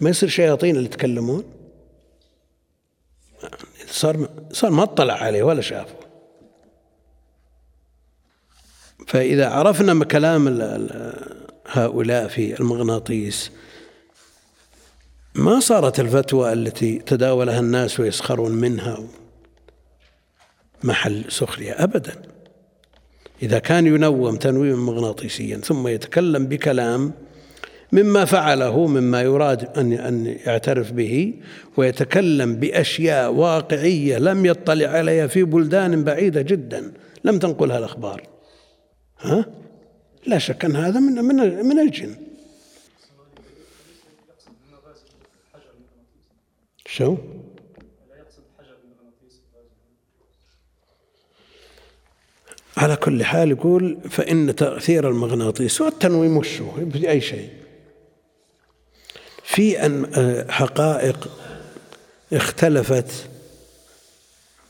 [0.00, 1.44] ما يصير شياطين اللي يتكلمون؟
[3.90, 6.07] صار صار ما اطلع عليه ولا شافه.
[9.08, 10.48] فإذا عرفنا كلام
[11.66, 13.50] هؤلاء في المغناطيس
[15.34, 18.98] ما صارت الفتوى التي تداولها الناس ويسخرون منها
[20.84, 22.22] محل سخرية؟ أبدا.
[23.42, 27.12] إذا كان ينوم تنويما مغناطيسيا ثم يتكلم بكلام
[27.92, 31.34] مما فعله مما يراد أن أن يعترف به
[31.76, 36.92] ويتكلم بأشياء واقعية لم يطلع عليها في بلدان بعيدة جدا
[37.24, 38.37] لم تنقلها الأخبار.
[39.20, 39.44] ها؟
[40.26, 42.14] لا شك أن هذا من من من الجن.
[46.86, 47.16] شو؟
[52.76, 57.50] على كل حال يقول فإن تأثير المغناطيس والتنويم وشو بأي شيء.
[59.44, 61.30] في أن آه، حقائق
[62.32, 63.28] اختلفت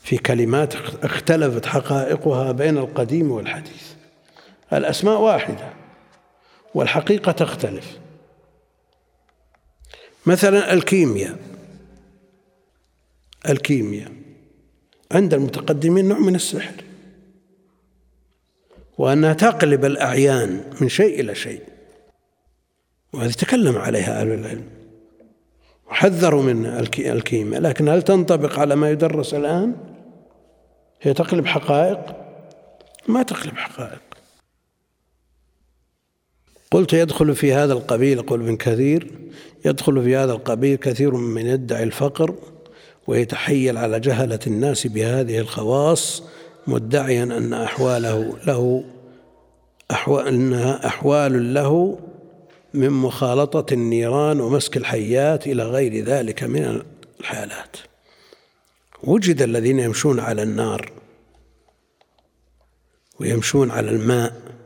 [0.03, 3.98] في كلمات اختلفت حقائقها بين القديم والحديث.
[4.73, 5.73] الأسماء واحدة
[6.75, 7.99] والحقيقة تختلف.
[10.25, 11.35] مثلا الكيمياء.
[13.49, 14.11] الكيمياء
[15.11, 16.83] عند المتقدمين نوع من السحر
[18.97, 21.61] وأنها تقلب الأعيان من شيء إلى شيء
[23.13, 24.69] وهذه تكلم عليها أهل العلم
[25.87, 26.65] وحذروا من
[26.99, 27.61] الكيمياء.
[27.61, 29.75] لكن هل تنطبق على ما يدرس الآن؟
[31.01, 32.15] هي تقلب حقائق؟
[33.07, 34.01] ما تقلب حقائق.
[36.71, 39.07] قلت يدخل في هذا القبيل يقول ابن كثير
[39.65, 42.35] يدخل في هذا القبيل كثير من يدعي الفقر
[43.07, 46.23] ويتحيل على جهلة الناس بهذه الخواص
[46.67, 48.83] مدعيا أن أحواله له
[49.91, 51.99] أحوال أنها أحوال له
[52.73, 56.81] من مخالطة النيران ومسك الحيات إلى غير ذلك من
[57.19, 57.77] الحالات.
[59.03, 60.91] وجد الذين يمشون على النار
[63.19, 64.58] ويمشون على الماء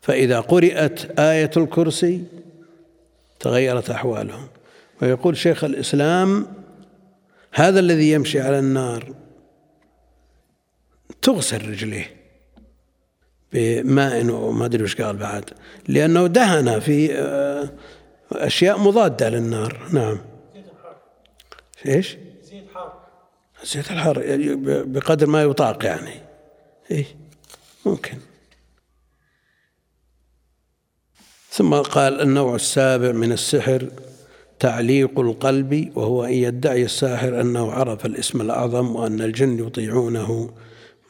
[0.00, 2.24] فإذا قرأت آية الكرسي
[3.40, 4.48] تغيرت أحوالهم.
[5.02, 6.46] ويقول شيخ الإسلام
[7.52, 9.14] هذا الذي يمشي على النار
[11.22, 12.16] تغسل رجليه
[13.52, 15.50] بماء وما أدري وش قال بعد
[15.88, 17.70] لأنه دهن في آه،
[18.32, 19.88] أشياء مضادة للنار.
[19.92, 20.18] نعم.
[21.86, 23.00] إيش؟ زيت حار
[23.64, 26.14] زيت الحار يعني بقدر ما يطاق يعني.
[26.90, 27.04] إيه
[27.86, 28.18] ممكن.
[31.60, 33.88] ثم قال النوع السابع من السحر
[34.58, 40.50] تعليق القلب وهو أن يدعي الساحر أنه عرف الاسم الأعظم وأن الجن يطيعونه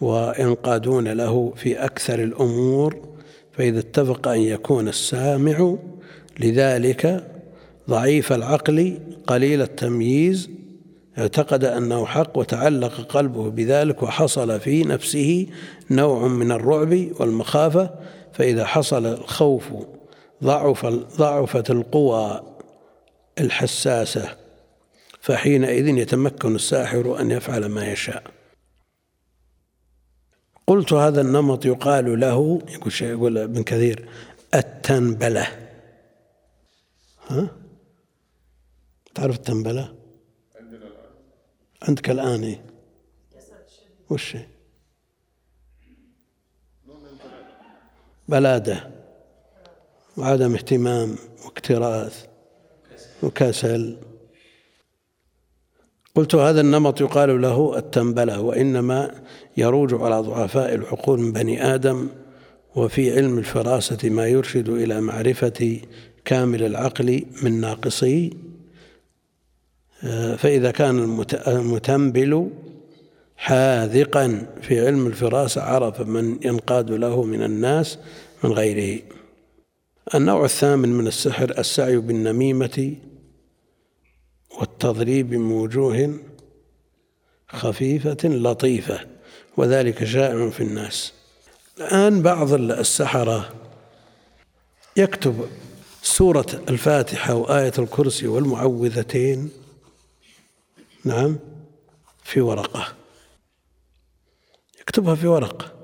[0.01, 2.97] وينقادون له في أكثر الأمور
[3.53, 5.77] فإذا اتفق أن يكون السامع
[6.41, 7.25] لذلك
[7.91, 10.51] ضعيف العقل قليل التمييز
[11.19, 15.47] اعتقد أنه حق وتعلق قلبه بذلك وحصل في نفسه
[15.91, 17.91] نوع من الرعب والمخافة
[18.33, 19.65] فإذا حصل الخوف
[20.45, 22.57] ضعف ضعفت القوى
[23.41, 24.37] الحساسة
[25.21, 28.23] فحينئذ يتمكن الساحر أن يفعل ما يشاء.
[30.67, 34.09] قلت هذا النمط يقال له يقول شيء يقول ابن كثير
[34.55, 35.69] التنبلة.
[37.29, 37.49] ها؟
[39.15, 39.95] تعرف التنبلة؟
[41.83, 42.65] عندك الآن إيه؟
[44.11, 44.37] وش
[48.29, 49.00] بلادة.
[50.17, 52.25] وعدم اهتمام واكتراث
[53.23, 53.97] وكسل.
[56.15, 59.11] قلت هذا النمط يقال له التنبلة وإنما
[59.57, 62.09] يروج على ضعفاء العقول من بني آدم
[62.77, 65.81] وفي علم الفراسة ما يرشد إلى معرفة
[66.25, 68.37] كامل العقل من ناقصي.
[70.37, 70.99] فإذا كان
[71.47, 72.51] المتنبل
[73.37, 77.99] حاذقا في علم الفراسة عرف من ينقاد له من الناس
[78.45, 79.03] من غيره.
[80.15, 82.97] النوع الثامن من السحر السعي بالنميمة
[84.59, 86.19] والتضريب من وجوه
[87.49, 89.07] خفيفة لطيفة
[89.57, 91.13] وذلك شائع في الناس.
[91.79, 93.55] الآن بعض السحرة
[94.97, 95.49] يكتب
[96.03, 99.51] سورة الفاتحة وآية الكرسي والمعوذتين
[101.05, 101.39] نعم
[102.25, 102.95] في ورقة.
[104.81, 105.80] يكتبها في ورقة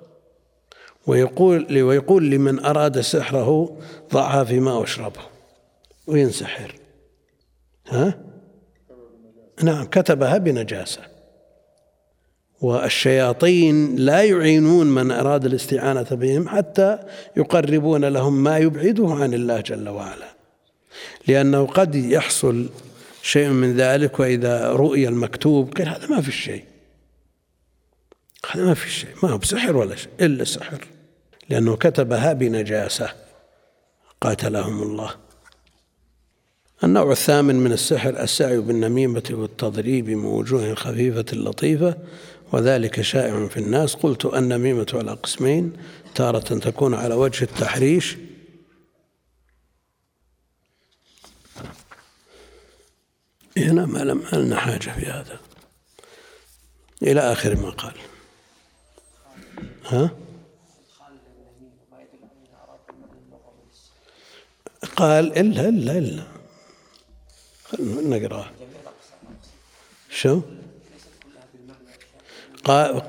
[1.07, 3.79] ويقول ويقول لمن أراد سحره
[4.13, 5.21] ضعها في ماء واشربه
[6.07, 6.75] وينسحر
[7.89, 8.19] ها؟
[9.63, 11.01] نعم كتبها بنجاسة.
[12.61, 16.99] والشياطين لا يعينون من أراد الاستعانة بهم حتى
[17.37, 20.37] يقربون لهم ما يبعده عن الله جل وعلا.
[21.29, 22.69] لأنه قد يحصل
[23.23, 26.65] شيء من ذلك وإذا رؤي المكتوب قال هذا ما في شيء.
[28.51, 30.87] هذا ما في شيء ما هو بسحر ولا شيء إلا سحر.
[31.49, 33.13] لأنه كتبها بنجاسة.
[34.21, 35.15] قاتلهم الله.
[36.85, 41.97] النوع الثامن من السحر السعي بالنميمة والتضريب من وجوه خفيفة لطيفة
[42.53, 43.95] وذلك شائع في الناس.
[43.95, 45.73] قلت النميمة على قسمين
[46.15, 48.17] تارة تكون على وجه التحريش.
[53.57, 55.41] هنا ما لم لنا حاجة في هذا.
[57.03, 57.95] إلى آخر ما قال.
[59.87, 60.26] ها؟
[64.97, 66.23] قال إلا إلا إلا.
[67.65, 68.51] خلنا نقرأه
[70.11, 70.41] شو؟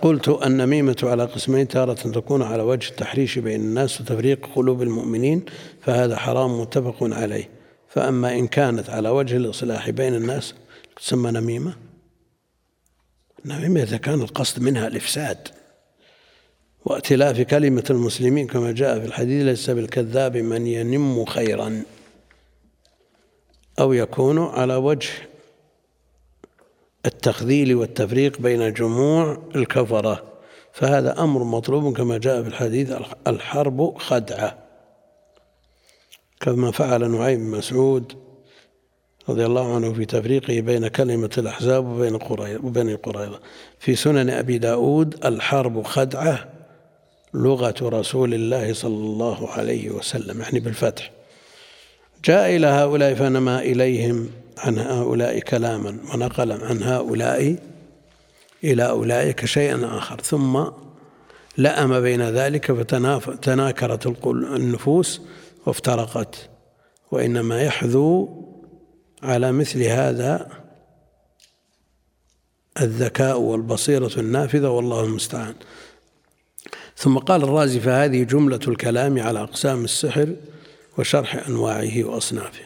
[0.01, 5.45] قلت النميمة على قسمين تارة تكون على وجه التحريش بين الناس وتفريق قلوب المؤمنين
[5.81, 7.49] فهذا حرام متفق عليه.
[7.89, 10.53] فأما إن كانت على وجه الإصلاح بين الناس
[10.95, 11.75] تسمى نميمة؟
[13.45, 15.47] نميمة إذا كان القصد منها الإفساد.
[16.89, 21.83] وائتلاف كلمة المسلمين كما جاء في الحديث ليس بالكذاب من ينم خيرا.
[23.79, 25.09] أو يكون على وجه
[27.05, 30.23] التخذيل والتفريق بين جموع الكفرة.
[30.73, 32.93] فهذا أمر مطلوب كما جاء في الحديث
[33.27, 34.57] الحرب خدعة.
[36.39, 38.13] كما فعل نعيم بن مسعود
[39.29, 42.19] رضي الله عنه في تفريقه بين كلمة الأحزاب وبين
[42.63, 43.39] وبين قريظة.
[43.79, 46.56] في سنن أبي داود الحرب خدعة.
[47.33, 51.11] لغة رسول الله صلى الله عليه وسلم يعني بالفتح.
[52.25, 57.55] جاء إلى هؤلاء فنما إليهم عن هؤلاء كلاما ونقل عن هؤلاء
[58.63, 60.21] إلى أولئك شيئا آخر.
[60.21, 60.63] ثم
[61.57, 62.71] لأم بين ذلك
[63.19, 65.21] فتناكرت النفوس
[65.65, 66.49] وافترقت.
[67.11, 68.43] وإنما يحذو
[69.23, 70.49] على مثل هذا
[72.81, 75.55] الذكاء والبصيرة النافذة والله المستعان.
[76.97, 80.35] ثم قال الرازي فهذه جملة الكلام على أقسام السحر
[80.97, 82.65] وشرح أنواعه وأصنافه.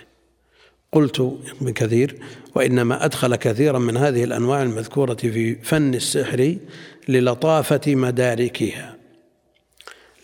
[0.92, 1.20] قلت
[1.62, 2.20] ابن كثير
[2.56, 6.56] وإنما أدخل كثيرا من هذه الأنواع المذكورة في فن السحر
[7.08, 8.96] للطافة مداركها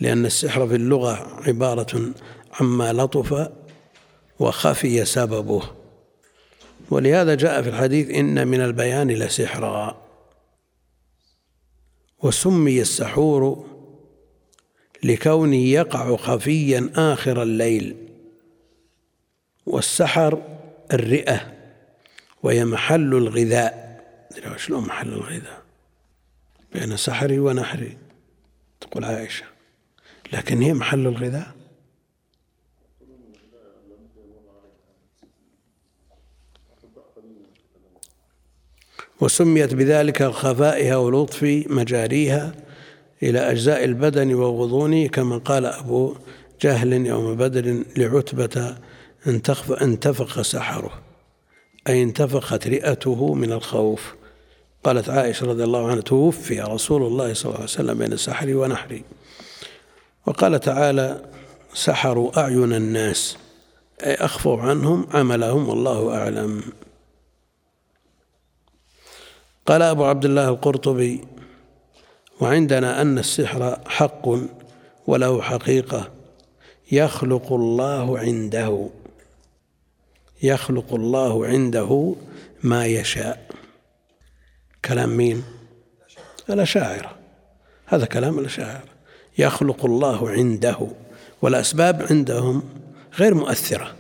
[0.02, 2.14] لأن السحر في اللغة عبارة
[2.60, 3.50] عما لطف
[4.40, 5.64] وخفي سببه.
[6.90, 9.98] ولهذا جاء في الحديث إن من البيان لسحرا
[12.24, 13.77] وسمي السحور
[15.04, 17.96] لكونه يقع خفيا آخر الليل
[19.66, 20.58] والسحر
[20.94, 21.54] الرئة
[22.44, 23.88] وهي محل الغذاء.
[24.58, 25.64] شلون محل الغذاء؟
[26.74, 27.98] بين سحري ونحري
[28.82, 29.46] تقول عائشة.
[30.34, 31.56] لكن هي محل الغذاء؟
[39.22, 42.67] وسميت بذلك الخفائها ولطف مجاريها.
[43.24, 46.16] إلى أجزاء البدن وغضونه كما قال أبو
[46.62, 48.76] جهل يوم بدر لعتبة
[49.82, 51.02] انتفخ سحره
[51.88, 54.16] أي انتفخت رئته من الخوف.
[54.84, 59.04] قالت عائشة رضي الله عنها توفي رسول الله صلى الله عليه وسلم بين سحري ونحري
[60.26, 61.26] وقال تعالى
[61.74, 63.38] سحروا أعين الناس
[64.04, 66.64] أي أخفوا عنهم عملهم والله أعلم.
[69.66, 71.24] قال أبو عبد الله القرطبي
[72.40, 74.30] وعندنا أن السحر حق
[75.08, 76.12] وله حقيقة.
[76.92, 78.90] يخلق الله عنده
[80.44, 82.16] يخلق الله عنده
[82.64, 83.48] ما يشاء.
[84.86, 85.44] كلام مين؟
[86.50, 87.18] الأشاعرة.
[87.86, 88.84] هذا كلام الأشاعرة.
[89.38, 90.88] يخلق الله عنده
[91.42, 92.64] والأسباب عندهم
[93.20, 93.96] غير مؤثرة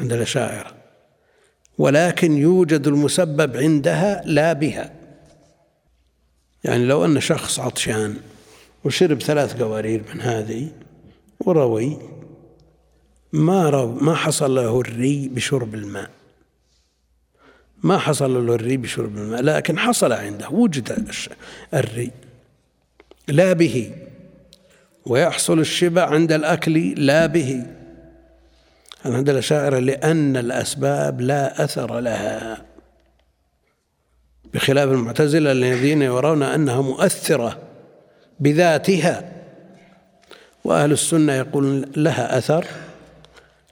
[0.00, 0.74] عند الأشاعرة
[1.78, 4.97] ولكن يوجد المسبب عندها لا بها.
[6.68, 8.16] يعني لو أن شخص عطشان
[8.84, 10.68] وشرب ثلاث قوارير من هذه
[11.40, 11.98] وروي
[13.32, 16.10] ما رو ما حصل له الري بشرب الماء.
[17.82, 21.08] ما حصل له الري بشرب الماء لكن حصل عنده وجد
[21.74, 22.10] الري.
[23.28, 23.92] لا به.
[25.06, 27.66] ويحصل الشبع عند الأكل لا به.
[29.04, 32.67] عند الأشاعرة لأن الأسباب لا أثر لها.
[34.54, 37.58] بخلاف المعتزلة الذين يرون أنها مؤثرة
[38.40, 39.32] بذاتها.
[40.64, 42.66] وأهل السنة يقول لها أثر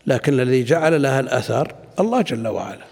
[0.07, 2.85] لكن الذي جعل لها الأثر الله جل وعلا.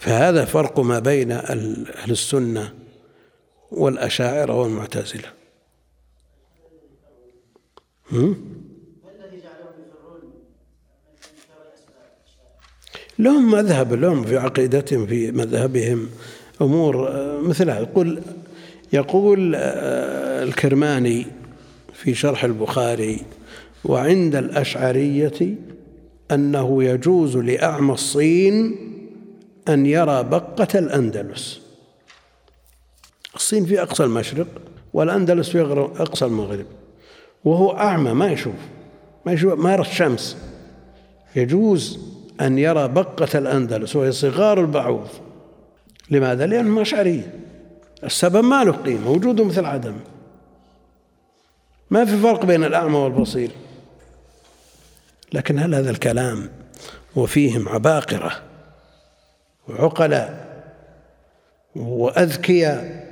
[0.00, 2.74] فهذا فرق ما بين أهل السنة
[3.70, 5.32] والأشاعرة والمعتزلة.
[13.18, 16.08] لهم مذهب لهم في عقيدتهم في مذهبهم
[16.62, 17.10] أمور
[17.42, 17.80] مثلها.
[17.80, 18.22] يقول
[18.92, 21.26] يقول الكرماني
[21.92, 23.20] في شرح البخاري
[23.84, 25.54] وعند الأشعرية
[26.30, 28.76] أنه يجوز لأعمى الصين
[29.68, 31.60] أن يرى بقة الأندلس.
[33.34, 34.46] الصين في أقصى المشرق
[34.92, 35.60] والأندلس في
[35.98, 36.66] أقصى المغرب.
[37.44, 38.54] وهو أعمى ما يشوف
[39.26, 40.36] ما يشوف ما يرى الشمس.
[41.36, 42.07] يجوز
[42.40, 45.08] أن يرى بقة الأندلس وهي صغار البعوض.
[46.10, 47.34] لماذا؟ لأنهم أشعرية
[48.04, 49.96] السبب ما له قيمة وجوده مثل عدم.
[51.90, 53.50] ما في فرق بين الأعمى والبصير.
[55.32, 56.50] لكن هل هذا الكلام
[57.16, 58.32] وفيهم عباقرة
[59.68, 60.48] وعقلاء
[61.76, 63.08] وأذكياء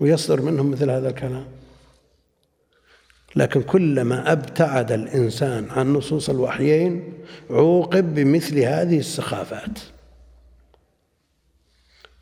[0.00, 1.55] ويصدر منهم مثل هذا الكلام؟
[3.36, 7.12] لكن كلما أبتعد الإنسان عن نصوص الوحيين
[7.50, 9.78] عوقب بمثل هذه السخافات.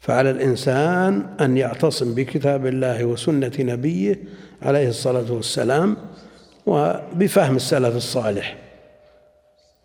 [0.00, 4.22] فعلى الإنسان أن يعتصم بكتاب الله وسنة نبيه
[4.62, 5.96] عليه الصلاة والسلام
[6.66, 8.58] وبفهم السلف الصالح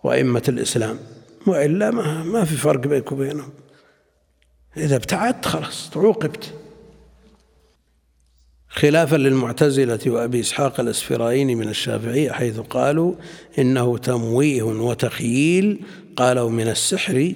[0.03, 0.99] وأئمة الإسلام
[1.47, 1.91] وإلا
[2.23, 3.49] ما في فرق بينك وبينهم.
[4.77, 6.53] إذا ابتعدت خلاص عوقبت.
[8.69, 13.13] خلافا للمعتزلة وأبي إسحاق الأسفرايني من الشافعية حيث قالوا
[13.59, 15.81] إنه تمويه وتخييل
[16.15, 17.33] قالوا من السحر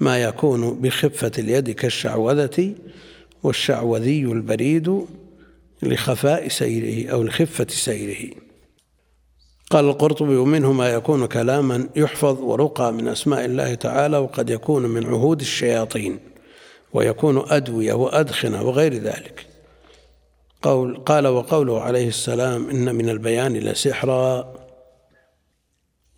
[0.00, 2.74] ما يكون بخفة اليد كالشعوذة
[3.42, 5.06] والشعوذي البريد
[5.82, 8.30] لخفاء سيره أو لخفة سيره.
[9.70, 15.06] قال القرطبي ومنه ما يكون كلاما يحفظ ورقى من أسماء الله تعالى وقد يكون من
[15.06, 16.18] عهود الشياطين
[16.92, 19.51] ويكون أدوية وأدخنة وغير ذلك.
[20.62, 24.54] قول قال وقوله عليه السلام إن من البيان لسحرا.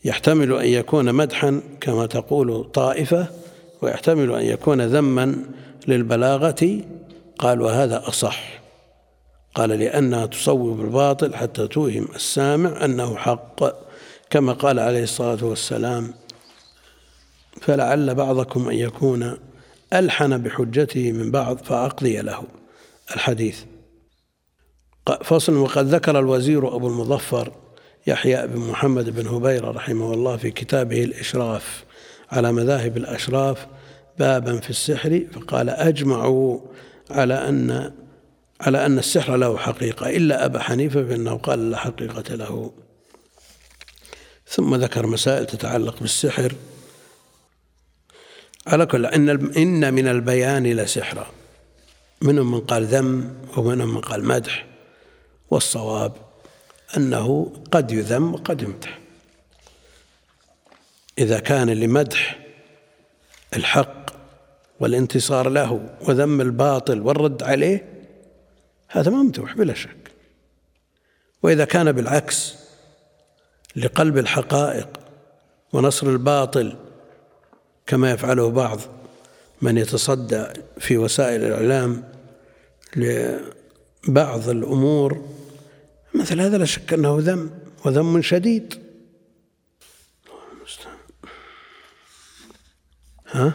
[0.05, 3.27] يحتمل أن يكون مدحا كما تقول طائفة
[3.83, 5.37] ويحتمل أن يكون ذما
[5.89, 6.81] للبلاغة.
[7.39, 8.63] قال وهذا أصح.
[9.55, 13.85] قال لأنها تصوب الباطل حتى توهم السامع أنه حق.
[14.31, 16.15] كما قال عليه الصلاة والسلام
[17.61, 19.37] فلعل بعضكم أن يكون
[19.93, 22.45] ألحن بحجته من بعض فأقضي له.
[23.15, 23.74] الحديث.
[25.25, 27.53] فصل وقد ذكر الوزير أبو المظفر
[28.07, 31.85] يحيى بن محمد بن هبيرة رحمه الله في كتابه الإشراف
[32.33, 33.67] على مذاهب الأشراف
[34.19, 36.61] بابا في السحر فقال أجمعوا
[37.11, 37.93] على أن
[38.61, 42.73] على أن السحر له حقيقة إلا أبا حنيفة فإنه قال لا حقيقة له.
[44.47, 46.53] ثم ذكر مسائل تتعلق بالسحر.
[48.67, 51.27] على كل إن إن من البيان لسحرا
[52.23, 54.74] منهم من قال ذم ومنهم من قال مدح.
[55.51, 56.13] والصواب
[56.97, 58.99] أنه قد يذم وقد يمدح.
[61.19, 62.39] إذا كان لمدح
[63.57, 64.11] الحق
[64.81, 68.05] والانتصار له وذم الباطل والرد عليه
[68.89, 70.11] هذا ممدوح بلا شك.
[71.43, 72.55] وإذا كان بالعكس
[73.77, 74.89] لقلب الحقائق
[75.73, 76.77] ونصر الباطل
[77.87, 78.81] كما يفعله بعض
[79.63, 80.47] من يتصدى
[80.79, 82.05] في وسائل الإعلام
[84.09, 85.29] لبعض الأمور
[86.15, 87.51] مثل هذا لا شك أنه ذم
[87.85, 88.85] وذم شديد.
[93.27, 93.53] ها؟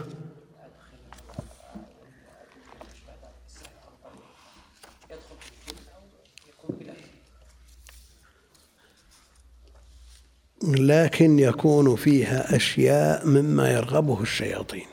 [10.63, 14.87] لكن يكون فيها أشياء مما يرغبه الشياطين.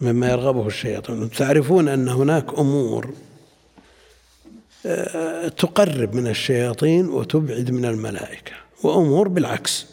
[0.00, 1.30] مما يرغبه الشياطين.
[1.30, 3.10] تعرفون أن هناك أمور
[4.86, 9.86] آه، تقرب من الشياطين وتبعد من الملائكة وأمور بالعكس.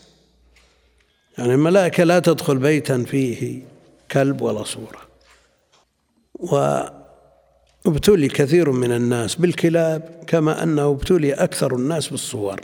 [1.37, 3.61] يعني الملائكة لا تدخل بيتا فيه
[4.11, 5.01] كلب ولا صورة.
[7.85, 12.61] وابتلي كثير من الناس بالكلاب كما أنه ابتلي أكثر الناس بالصور.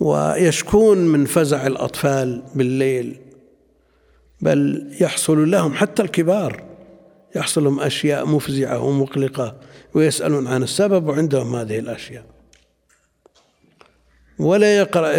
[0.00, 3.16] ويشكون من فزع الأطفال بالليل.
[4.40, 6.62] بل يحصل لهم حتى الكبار
[7.36, 9.56] يحصل لهم أشياء مفزعة ومقلقة
[9.94, 12.24] ويسألون عن السبب وعندهم هذه الأشياء.
[14.38, 15.12] ولا يقرأ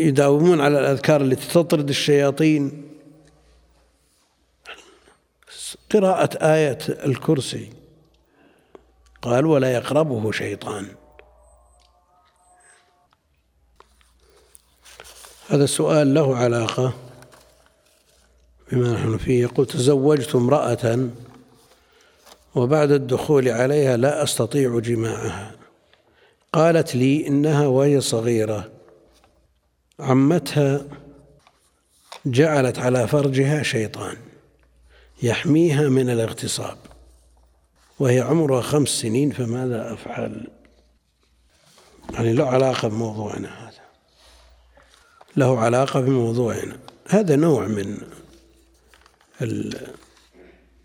[0.00, 2.90] يداومون على الأذكار التي تطرد الشياطين.
[5.92, 7.72] قراءة آية الكرسي.
[9.22, 10.86] قال ولا يقربه شيطان.
[15.48, 17.03] هذا السؤال له علاقة
[18.74, 19.42] بما نحن فيه.
[19.42, 21.08] يقول تزوجت امرأة
[22.54, 25.54] وبعد الدخول عليها لا أستطيع جماعها.
[26.52, 28.70] قالت لي إنها وهي صغيرة.
[30.00, 30.84] عمتها
[32.26, 34.16] جعلت على فرجها شيطان
[35.22, 36.78] يحميها من الاغتصاب
[37.98, 40.46] وهي عمرها خمس سنين فماذا أفعل؟
[42.12, 43.84] يعني له علاقة بموضوعنا هذا.
[45.36, 46.76] له علاقة بموضوعنا.
[47.08, 47.98] هذا نوع من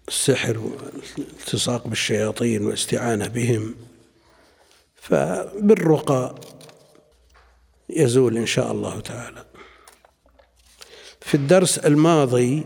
[0.07, 3.75] السحر والالتصاق بالشياطين والاستعانة بهم
[4.95, 6.35] فبالرقى
[7.89, 9.45] يزول إن شاء الله تعالى.
[11.21, 12.63] في الدرس الماضي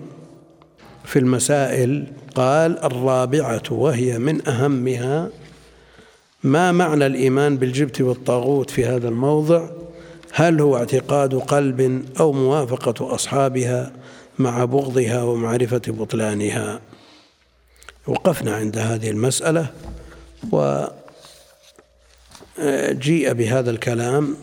[1.05, 5.29] في المسائل قال الرابعة وهي من أهمها
[6.43, 9.69] ما معنى الإيمان بالجبت والطاغوت في هذا الموضع؟
[10.31, 13.93] هل هو اعتقاد قلب أو موافقة أصحابها؟
[14.39, 16.81] مع بغضها ومعرفة بطلانها.
[18.07, 19.73] وقفنا عند هذه المسألة
[22.57, 24.37] وجيء بهذا الكلام.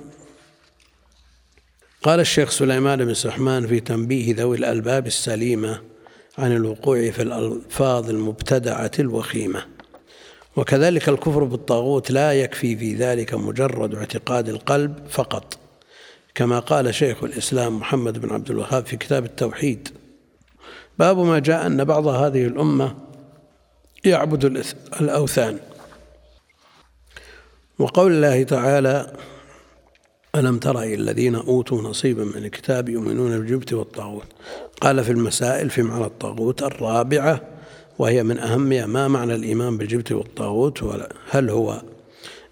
[2.02, 5.80] قال الشيخ سليمان بن سحمان في تنبيه ذوي الألباب السليمة
[6.38, 9.66] عن الوقوع في الألفاظ المبتدعة الوخيمة.
[10.56, 15.58] وكذلك الكفر بالطاغوت لا يكفي في ذلك مجرد اعتقاد القلب فقط.
[16.34, 19.88] كما قال شيخ الإسلام محمد بن عبد الوهاب في كتاب التوحيد.
[20.98, 22.94] باب ما جاء أن بعض هذه الأمة
[24.04, 24.44] يعبد
[25.00, 25.58] الأوثان.
[27.78, 29.12] وقول الله تعالى
[30.34, 34.26] ألم تر إلى الذين أوتوا نصيبا من الكتاب يؤمنون بالجبت والطاغوت؟
[34.80, 37.40] قال في المسائل في معنى الطاغوت الرابعة
[37.98, 40.84] وهي من أهمها ما معنى الإيمان بالجبت والطاغوت
[41.30, 41.82] هل هو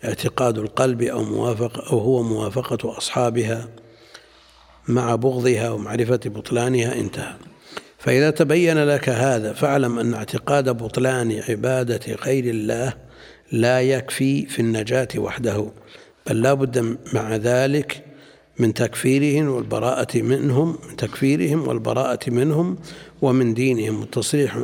[0.04, 3.68] اعتقاد القلب أو موافق أو هو موافقة أصحابها
[4.88, 7.34] مع بغضها ومعرفة بطلانها انتهى.
[7.98, 12.94] فإذا تبين لك هذا فاعلم أن اعتقاد بطلان عبادة غير الله
[13.52, 15.70] لا يكفي في النجاة وحده
[16.26, 18.04] بل لا بد مع ذلك
[18.58, 22.78] من تكفيرهم والبراءة منهم من تكفيرهم والبراءة منهم
[23.22, 24.00] ومن دينهم.
[24.00, 24.58] والتصريح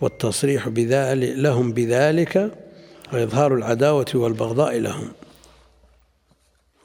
[0.00, 2.63] والتصريح بذلك لهم بذلك
[3.14, 5.08] وإظهار العداوة والبغضاء لهم.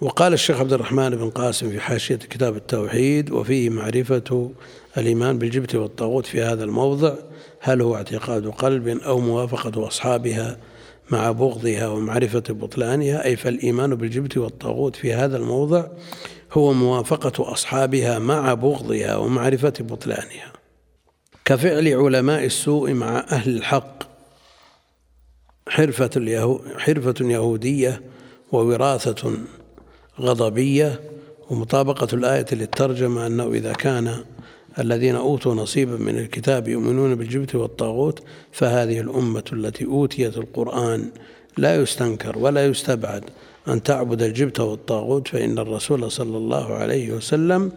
[0.01, 4.51] وقال الشيخ عبد الرحمن بن قاسم في حاشية كتاب التوحيد وفيه معرفة
[4.97, 7.13] الإيمان بالجبت والطاغوت في هذا الموضع
[7.59, 10.57] هل هو اعتقاد قلب أو موافقة أصحابها
[11.11, 15.87] مع بغضها ومعرفة بطلانها؟ أي فالإيمان بالجبت والطاغوت في هذا الموضع
[16.53, 20.53] هو موافقة أصحابها مع بغضها ومعرفة بطلانها.
[21.45, 24.08] كفعل علماء السوء مع أهل الحق
[25.69, 28.01] حرفة, اليهو حرفة يهودية
[28.51, 29.31] ووراثة
[30.19, 30.99] غضبية
[31.49, 34.23] ومطابقة الآية للترجمة أنه إذا كان
[34.79, 41.09] الذين أوتوا نصيبا من الكتاب يؤمنون بالجبت والطاغوت فهذه الأمة التي أوتيت القرآن
[41.57, 43.23] لا يستنكر ولا يستبعد
[43.67, 47.71] أن تعبد الجبت والطاغوت فإن الرسول صلى الله عليه وسلم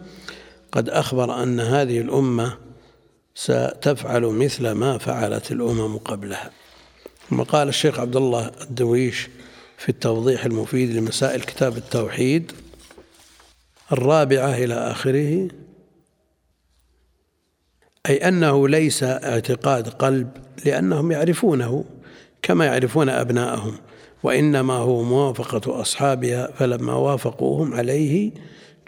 [0.73, 2.55] قد أخبر أن هذه الأمة
[3.35, 6.51] ستفعل مثل ما فعلت الأمم قبلها.
[7.33, 9.29] ثم قال الشيخ عبد الله الدويش
[9.79, 12.53] في التوضيح المفيد لمسائل كتاب التوحيد
[13.93, 15.49] الرابعة إلى آخره
[18.09, 20.31] أي أنه ليس اعتقاد قلب
[20.65, 21.85] لأنهم يعرفونه
[22.43, 23.77] كما يعرفون أبناءهم
[24.23, 28.31] وإنما هو موافقة أصحابها فلما وافقوهم عليه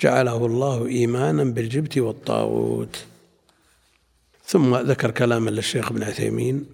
[0.01, 2.97] جعله الله إيمانا بالجبت والطاغوت.
[4.47, 6.74] ثم ذكر كلاما للشيخ ابن عثيمين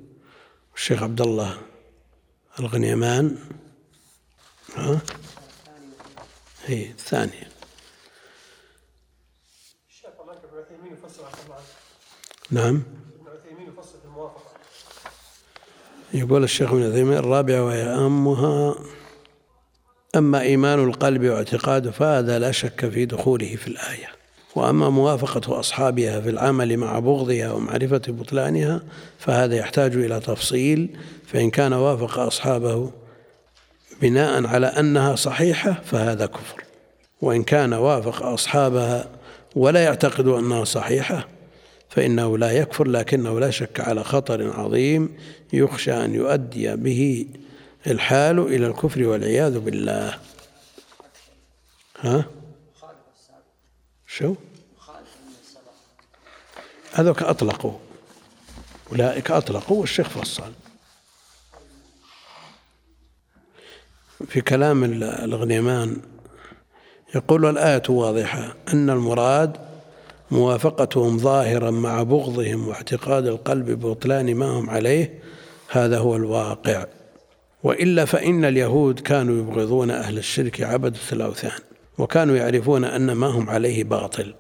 [0.81, 1.59] والشيخ عبد الله.
[2.61, 3.39] الغنيمان
[4.76, 5.01] ها
[6.64, 7.49] هي الثانية
[12.51, 12.83] نعم
[16.14, 18.74] يقول الشيخ ابن عثيمين الرابعة وهي أهمها
[20.16, 24.20] أما إيمان القلب واعتقاده فهذا لا شك في دخوله في الآية.
[24.55, 28.83] وأما موافقة أصحابها في العمل مع بغضها ومعرفة بطلانها
[29.19, 30.97] فهذا يحتاج إلى تفصيل
[31.27, 32.91] فإن كان وافق أصحابه
[34.03, 36.65] بناء على أنها صحيحة فهذا كفر.
[37.23, 39.09] وإن كان وافق أصحابها
[39.57, 41.29] ولا يعتقد أنها صحيحة
[41.89, 45.17] فإنه لا يكفر لكنه لا شك على خطر عظيم
[45.53, 47.27] يخشى أن يؤدي به
[47.87, 50.15] الحال إلى الكفر والعياذ بالله.
[52.01, 52.25] ها؟
[54.13, 54.35] شو؟
[56.93, 57.79] هذوك أطلقوا.
[58.93, 60.53] أولئك أطلقوا والشيخ فصل.
[64.27, 65.97] في كلام الغنيمان
[67.15, 68.57] يقول الآية واضحة.
[68.73, 69.57] أن المراد
[70.31, 75.23] موافقتهم ظاهرا مع بغضهم واعتقاد القلب ببطلان ما هم عليه.
[75.69, 76.87] هذا هو الواقع.
[77.63, 81.70] وإلا فإن اليهود كانوا يبغضون أهل الشرك عبده الاوثان
[82.01, 84.35] وكانوا يعرفون أن ما هم عليه باطل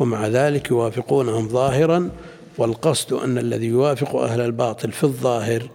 [0.00, 2.10] ومع ذلك يوافقونهم ظاهرا
[2.58, 5.68] والقصد أن الذي يوافق أهل الباطل في الظاهر.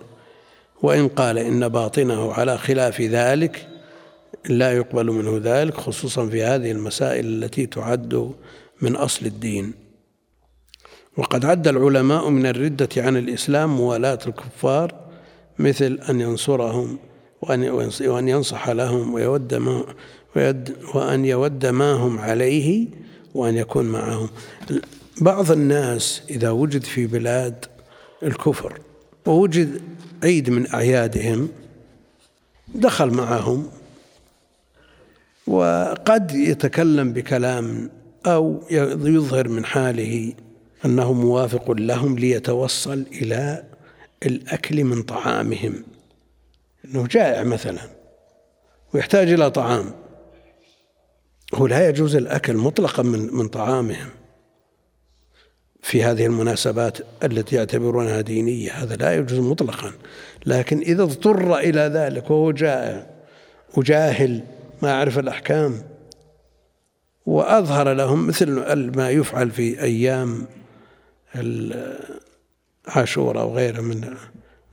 [0.81, 3.67] وإن قال إن باطنه على خلاف ذلك
[4.49, 8.33] لا يقبل منه ذلك خصوصا في هذه المسائل التي تعد
[8.81, 9.73] من أصل الدين.
[11.17, 14.93] وقد عد العلماء من الردة عن الإسلام موالاة الكفار
[15.59, 16.97] مثل أن ينصرهم
[18.01, 19.53] وأن ينصح لهم ويود
[20.35, 22.87] وأن يود ما هم عليه
[23.35, 24.29] وأن يكون معهم.
[25.21, 27.65] بعض الناس إذا وجد في بلاد
[28.23, 28.79] الكفر
[29.25, 29.81] ووجد
[30.23, 31.49] عيد من أعيادهم
[32.75, 33.69] دخل معهم
[35.47, 37.89] وقد يتكلم بكلام
[38.25, 40.33] أو يظهر من حاله
[40.85, 43.63] أنه موافق لهم ليتوصل إلى
[44.25, 45.83] الأكل من طعامهم.
[46.85, 47.81] أنه جائع مثلا
[48.93, 50.02] ويحتاج إلى طعام.
[51.53, 54.09] هو لا يجوز الأكل مطلقا من من طعامهم
[55.81, 58.71] في هذه المناسبات التي يعتبرونها دينية.
[58.71, 59.91] هذا لا يجوز مطلقا.
[60.45, 63.07] لكن إذا اضطر إلى ذلك وهو جائع
[63.77, 64.43] وجاهل
[64.81, 65.83] ما يعرف الأحكام
[67.25, 68.49] وأظهر لهم مثل
[68.95, 70.47] ما يفعل في أيام
[72.87, 74.15] عاشوراء وغيره من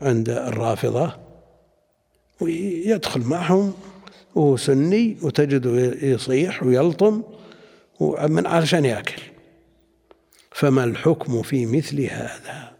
[0.02, 1.16] عند الرافضة
[2.40, 3.74] ويدخل معهم
[4.40, 5.70] وهو سني وتجده
[6.06, 7.22] يصيح ويلطم
[8.28, 9.22] من علشان ياكل.
[10.50, 12.76] فما الحكم في مثل هذا؟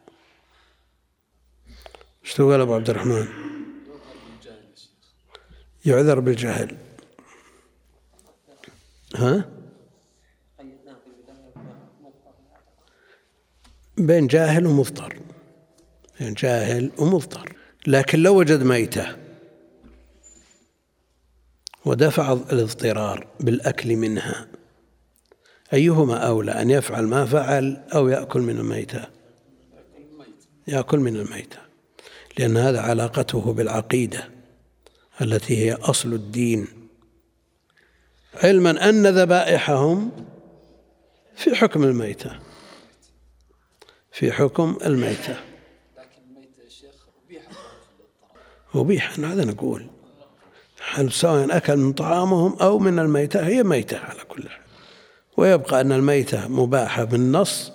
[2.24, 3.26] إيش تقول أبو عبد الرحمن؟
[5.86, 6.76] يعذر بالجهل.
[9.16, 9.50] ها؟
[13.98, 15.16] بين جاهل ومضطر
[16.20, 17.52] بين جاهل ومضطر
[17.86, 19.16] لكن لو وجد ميتة
[21.85, 24.49] ودفع الاضطرار بالأكل منها.
[25.72, 29.05] أيهما أولى أن يفعل ما فعل أو يأكل من الميتة؟
[30.68, 31.59] يأكل من الميتة.
[32.39, 34.28] لأن هذا علاقته بالعقيدة
[35.20, 36.66] التي هي أصل الدين.
[38.35, 40.11] علما أن ذبائحهم
[41.37, 42.39] في حكم الميتة.
[44.12, 45.37] في حكم الميتة.
[45.99, 46.95] لكن الميتة يا شيخ
[48.74, 49.87] أبيح هذا نقول.
[51.11, 54.61] سواء أكل من طعامهم أو من الميتة هي ميتة على كل حال.
[55.36, 57.72] ويبقى أن الميتة مباحة بالنص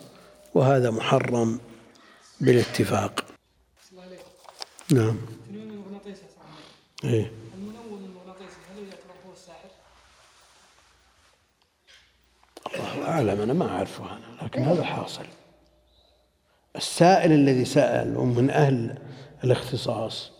[0.53, 1.59] وهذا محرم
[2.41, 3.25] بالاتفاق.
[4.91, 5.17] نعم.
[7.03, 7.31] إيه؟
[12.75, 15.25] الله أعلم أنا ما أعرفه أنا لكن هذا حاصل.
[16.75, 18.97] السائل الذي سأل ومن أهل
[19.43, 20.31] الاختصاص.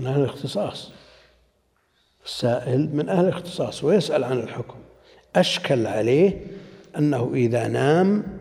[0.00, 0.90] من أهل الاختصاص.
[2.28, 4.78] السائل من أهل الاختصاص ويسأل عن الحكم.
[5.36, 6.46] أشكل عليه
[6.98, 8.38] أنه إذا نام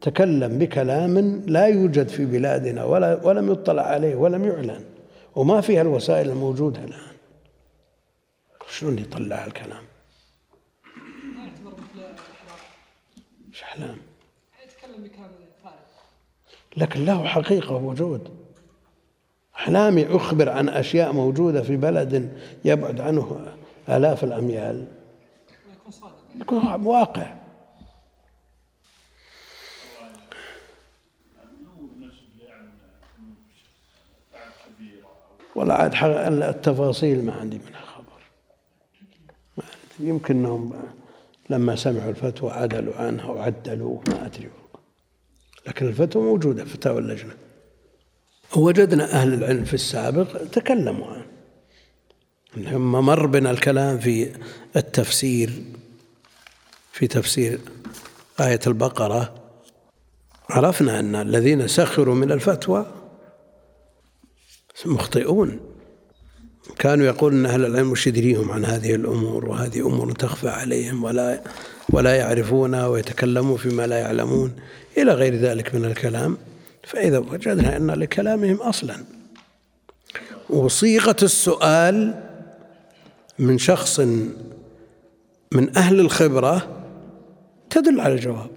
[0.00, 4.84] تكلم بكلام لا يوجد في بلادنا ولا ولم يطلع عليه ولم يعلن.
[5.36, 7.08] وما فيها الوسائل الموجودة الآن.
[8.70, 9.82] شلون يطلع الكلام؟
[13.48, 13.96] إيش احلام؟
[14.64, 15.30] يتكلم بكلام
[16.76, 18.37] لكن له حقيقة ووجود
[19.58, 23.46] أحلامي أخبر عن أشياء موجودة في بلد يبعد عنه
[23.88, 24.86] آلاف الأميال.
[26.40, 27.34] يكون واقع.
[35.54, 38.22] ولا عاد التفاصيل ما عندي منها خبر.
[40.00, 40.72] يمكن انهم
[41.50, 44.50] لما سمعوا الفتوى عدلوا عنها وعدلوه ما أدري.
[45.66, 47.47] لكن الفتوى موجودة فتاوى اللجنة.
[48.56, 51.26] وجدنا أهل العلم في السابق تكلموا عنه.
[52.56, 54.32] لما مر بنا الكلام في
[54.76, 55.62] التفسير
[56.92, 57.60] في تفسير
[58.40, 59.34] آية البقرة.
[60.50, 62.86] عرفنا أن الذين سخروا من الفتوى
[64.86, 65.60] مخطئون.
[66.78, 71.42] كانوا يقولون أهل العلم يدريهم عن هذه الأمور وهذه أمور تخفى عليهم ولا
[71.90, 74.56] ولا يعرفونها ويتكلموا فيما لا يعلمون.
[74.98, 76.36] إلى غير ذلك من الكلام.
[76.88, 79.04] فإذا وجدنا أن لكلامهم أصلا.
[80.50, 82.24] وصيغة السؤال
[83.38, 84.00] من شخص
[85.52, 86.84] من أهل الخبرة
[87.70, 88.50] تدل على الجواب.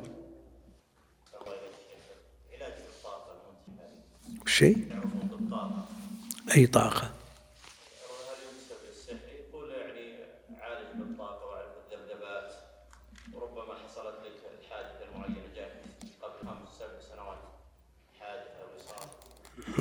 [4.45, 4.77] شيء؟
[6.55, 7.20] أي طاقة.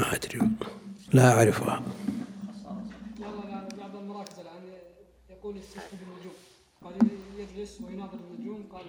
[0.00, 0.40] ما أدري.
[1.12, 1.82] لا أعرفها.
[3.78, 4.62] بعض المراكز الآن
[5.30, 5.60] يقول
[6.84, 6.94] قال
[7.38, 8.84] يجلس ويناظر النجوم قال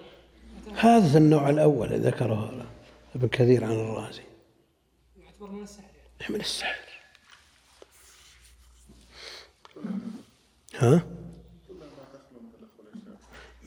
[0.76, 2.66] هذا النوع الأول ذكره
[3.14, 4.22] ابن كثير عن الرازي.
[5.16, 5.82] يعتبر من السحر.
[6.20, 6.34] يعني.
[6.34, 6.88] من السحر
[10.74, 11.06] ها؟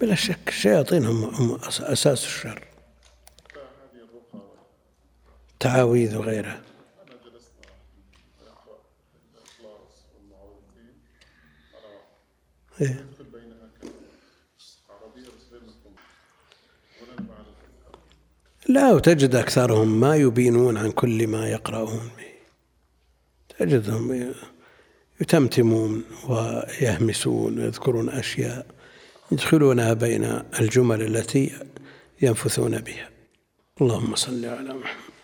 [0.01, 2.67] بلا شك الشياطين هم, هم أساس الشر.
[5.59, 6.64] تعاويذ وغيرها.
[12.81, 13.05] إيه؟
[18.69, 22.25] لا وتجد أكثرهم ما يبينون عن كل ما يقرؤون به.
[23.59, 24.33] تجدهم
[25.21, 28.65] يتمتمون ويهمسون ويذكرون أشياء
[29.31, 30.23] يدخلونها بين
[30.59, 31.51] الجمل التي
[32.21, 33.09] ينفثون بها.
[33.81, 35.14] اللهم صل على محمد.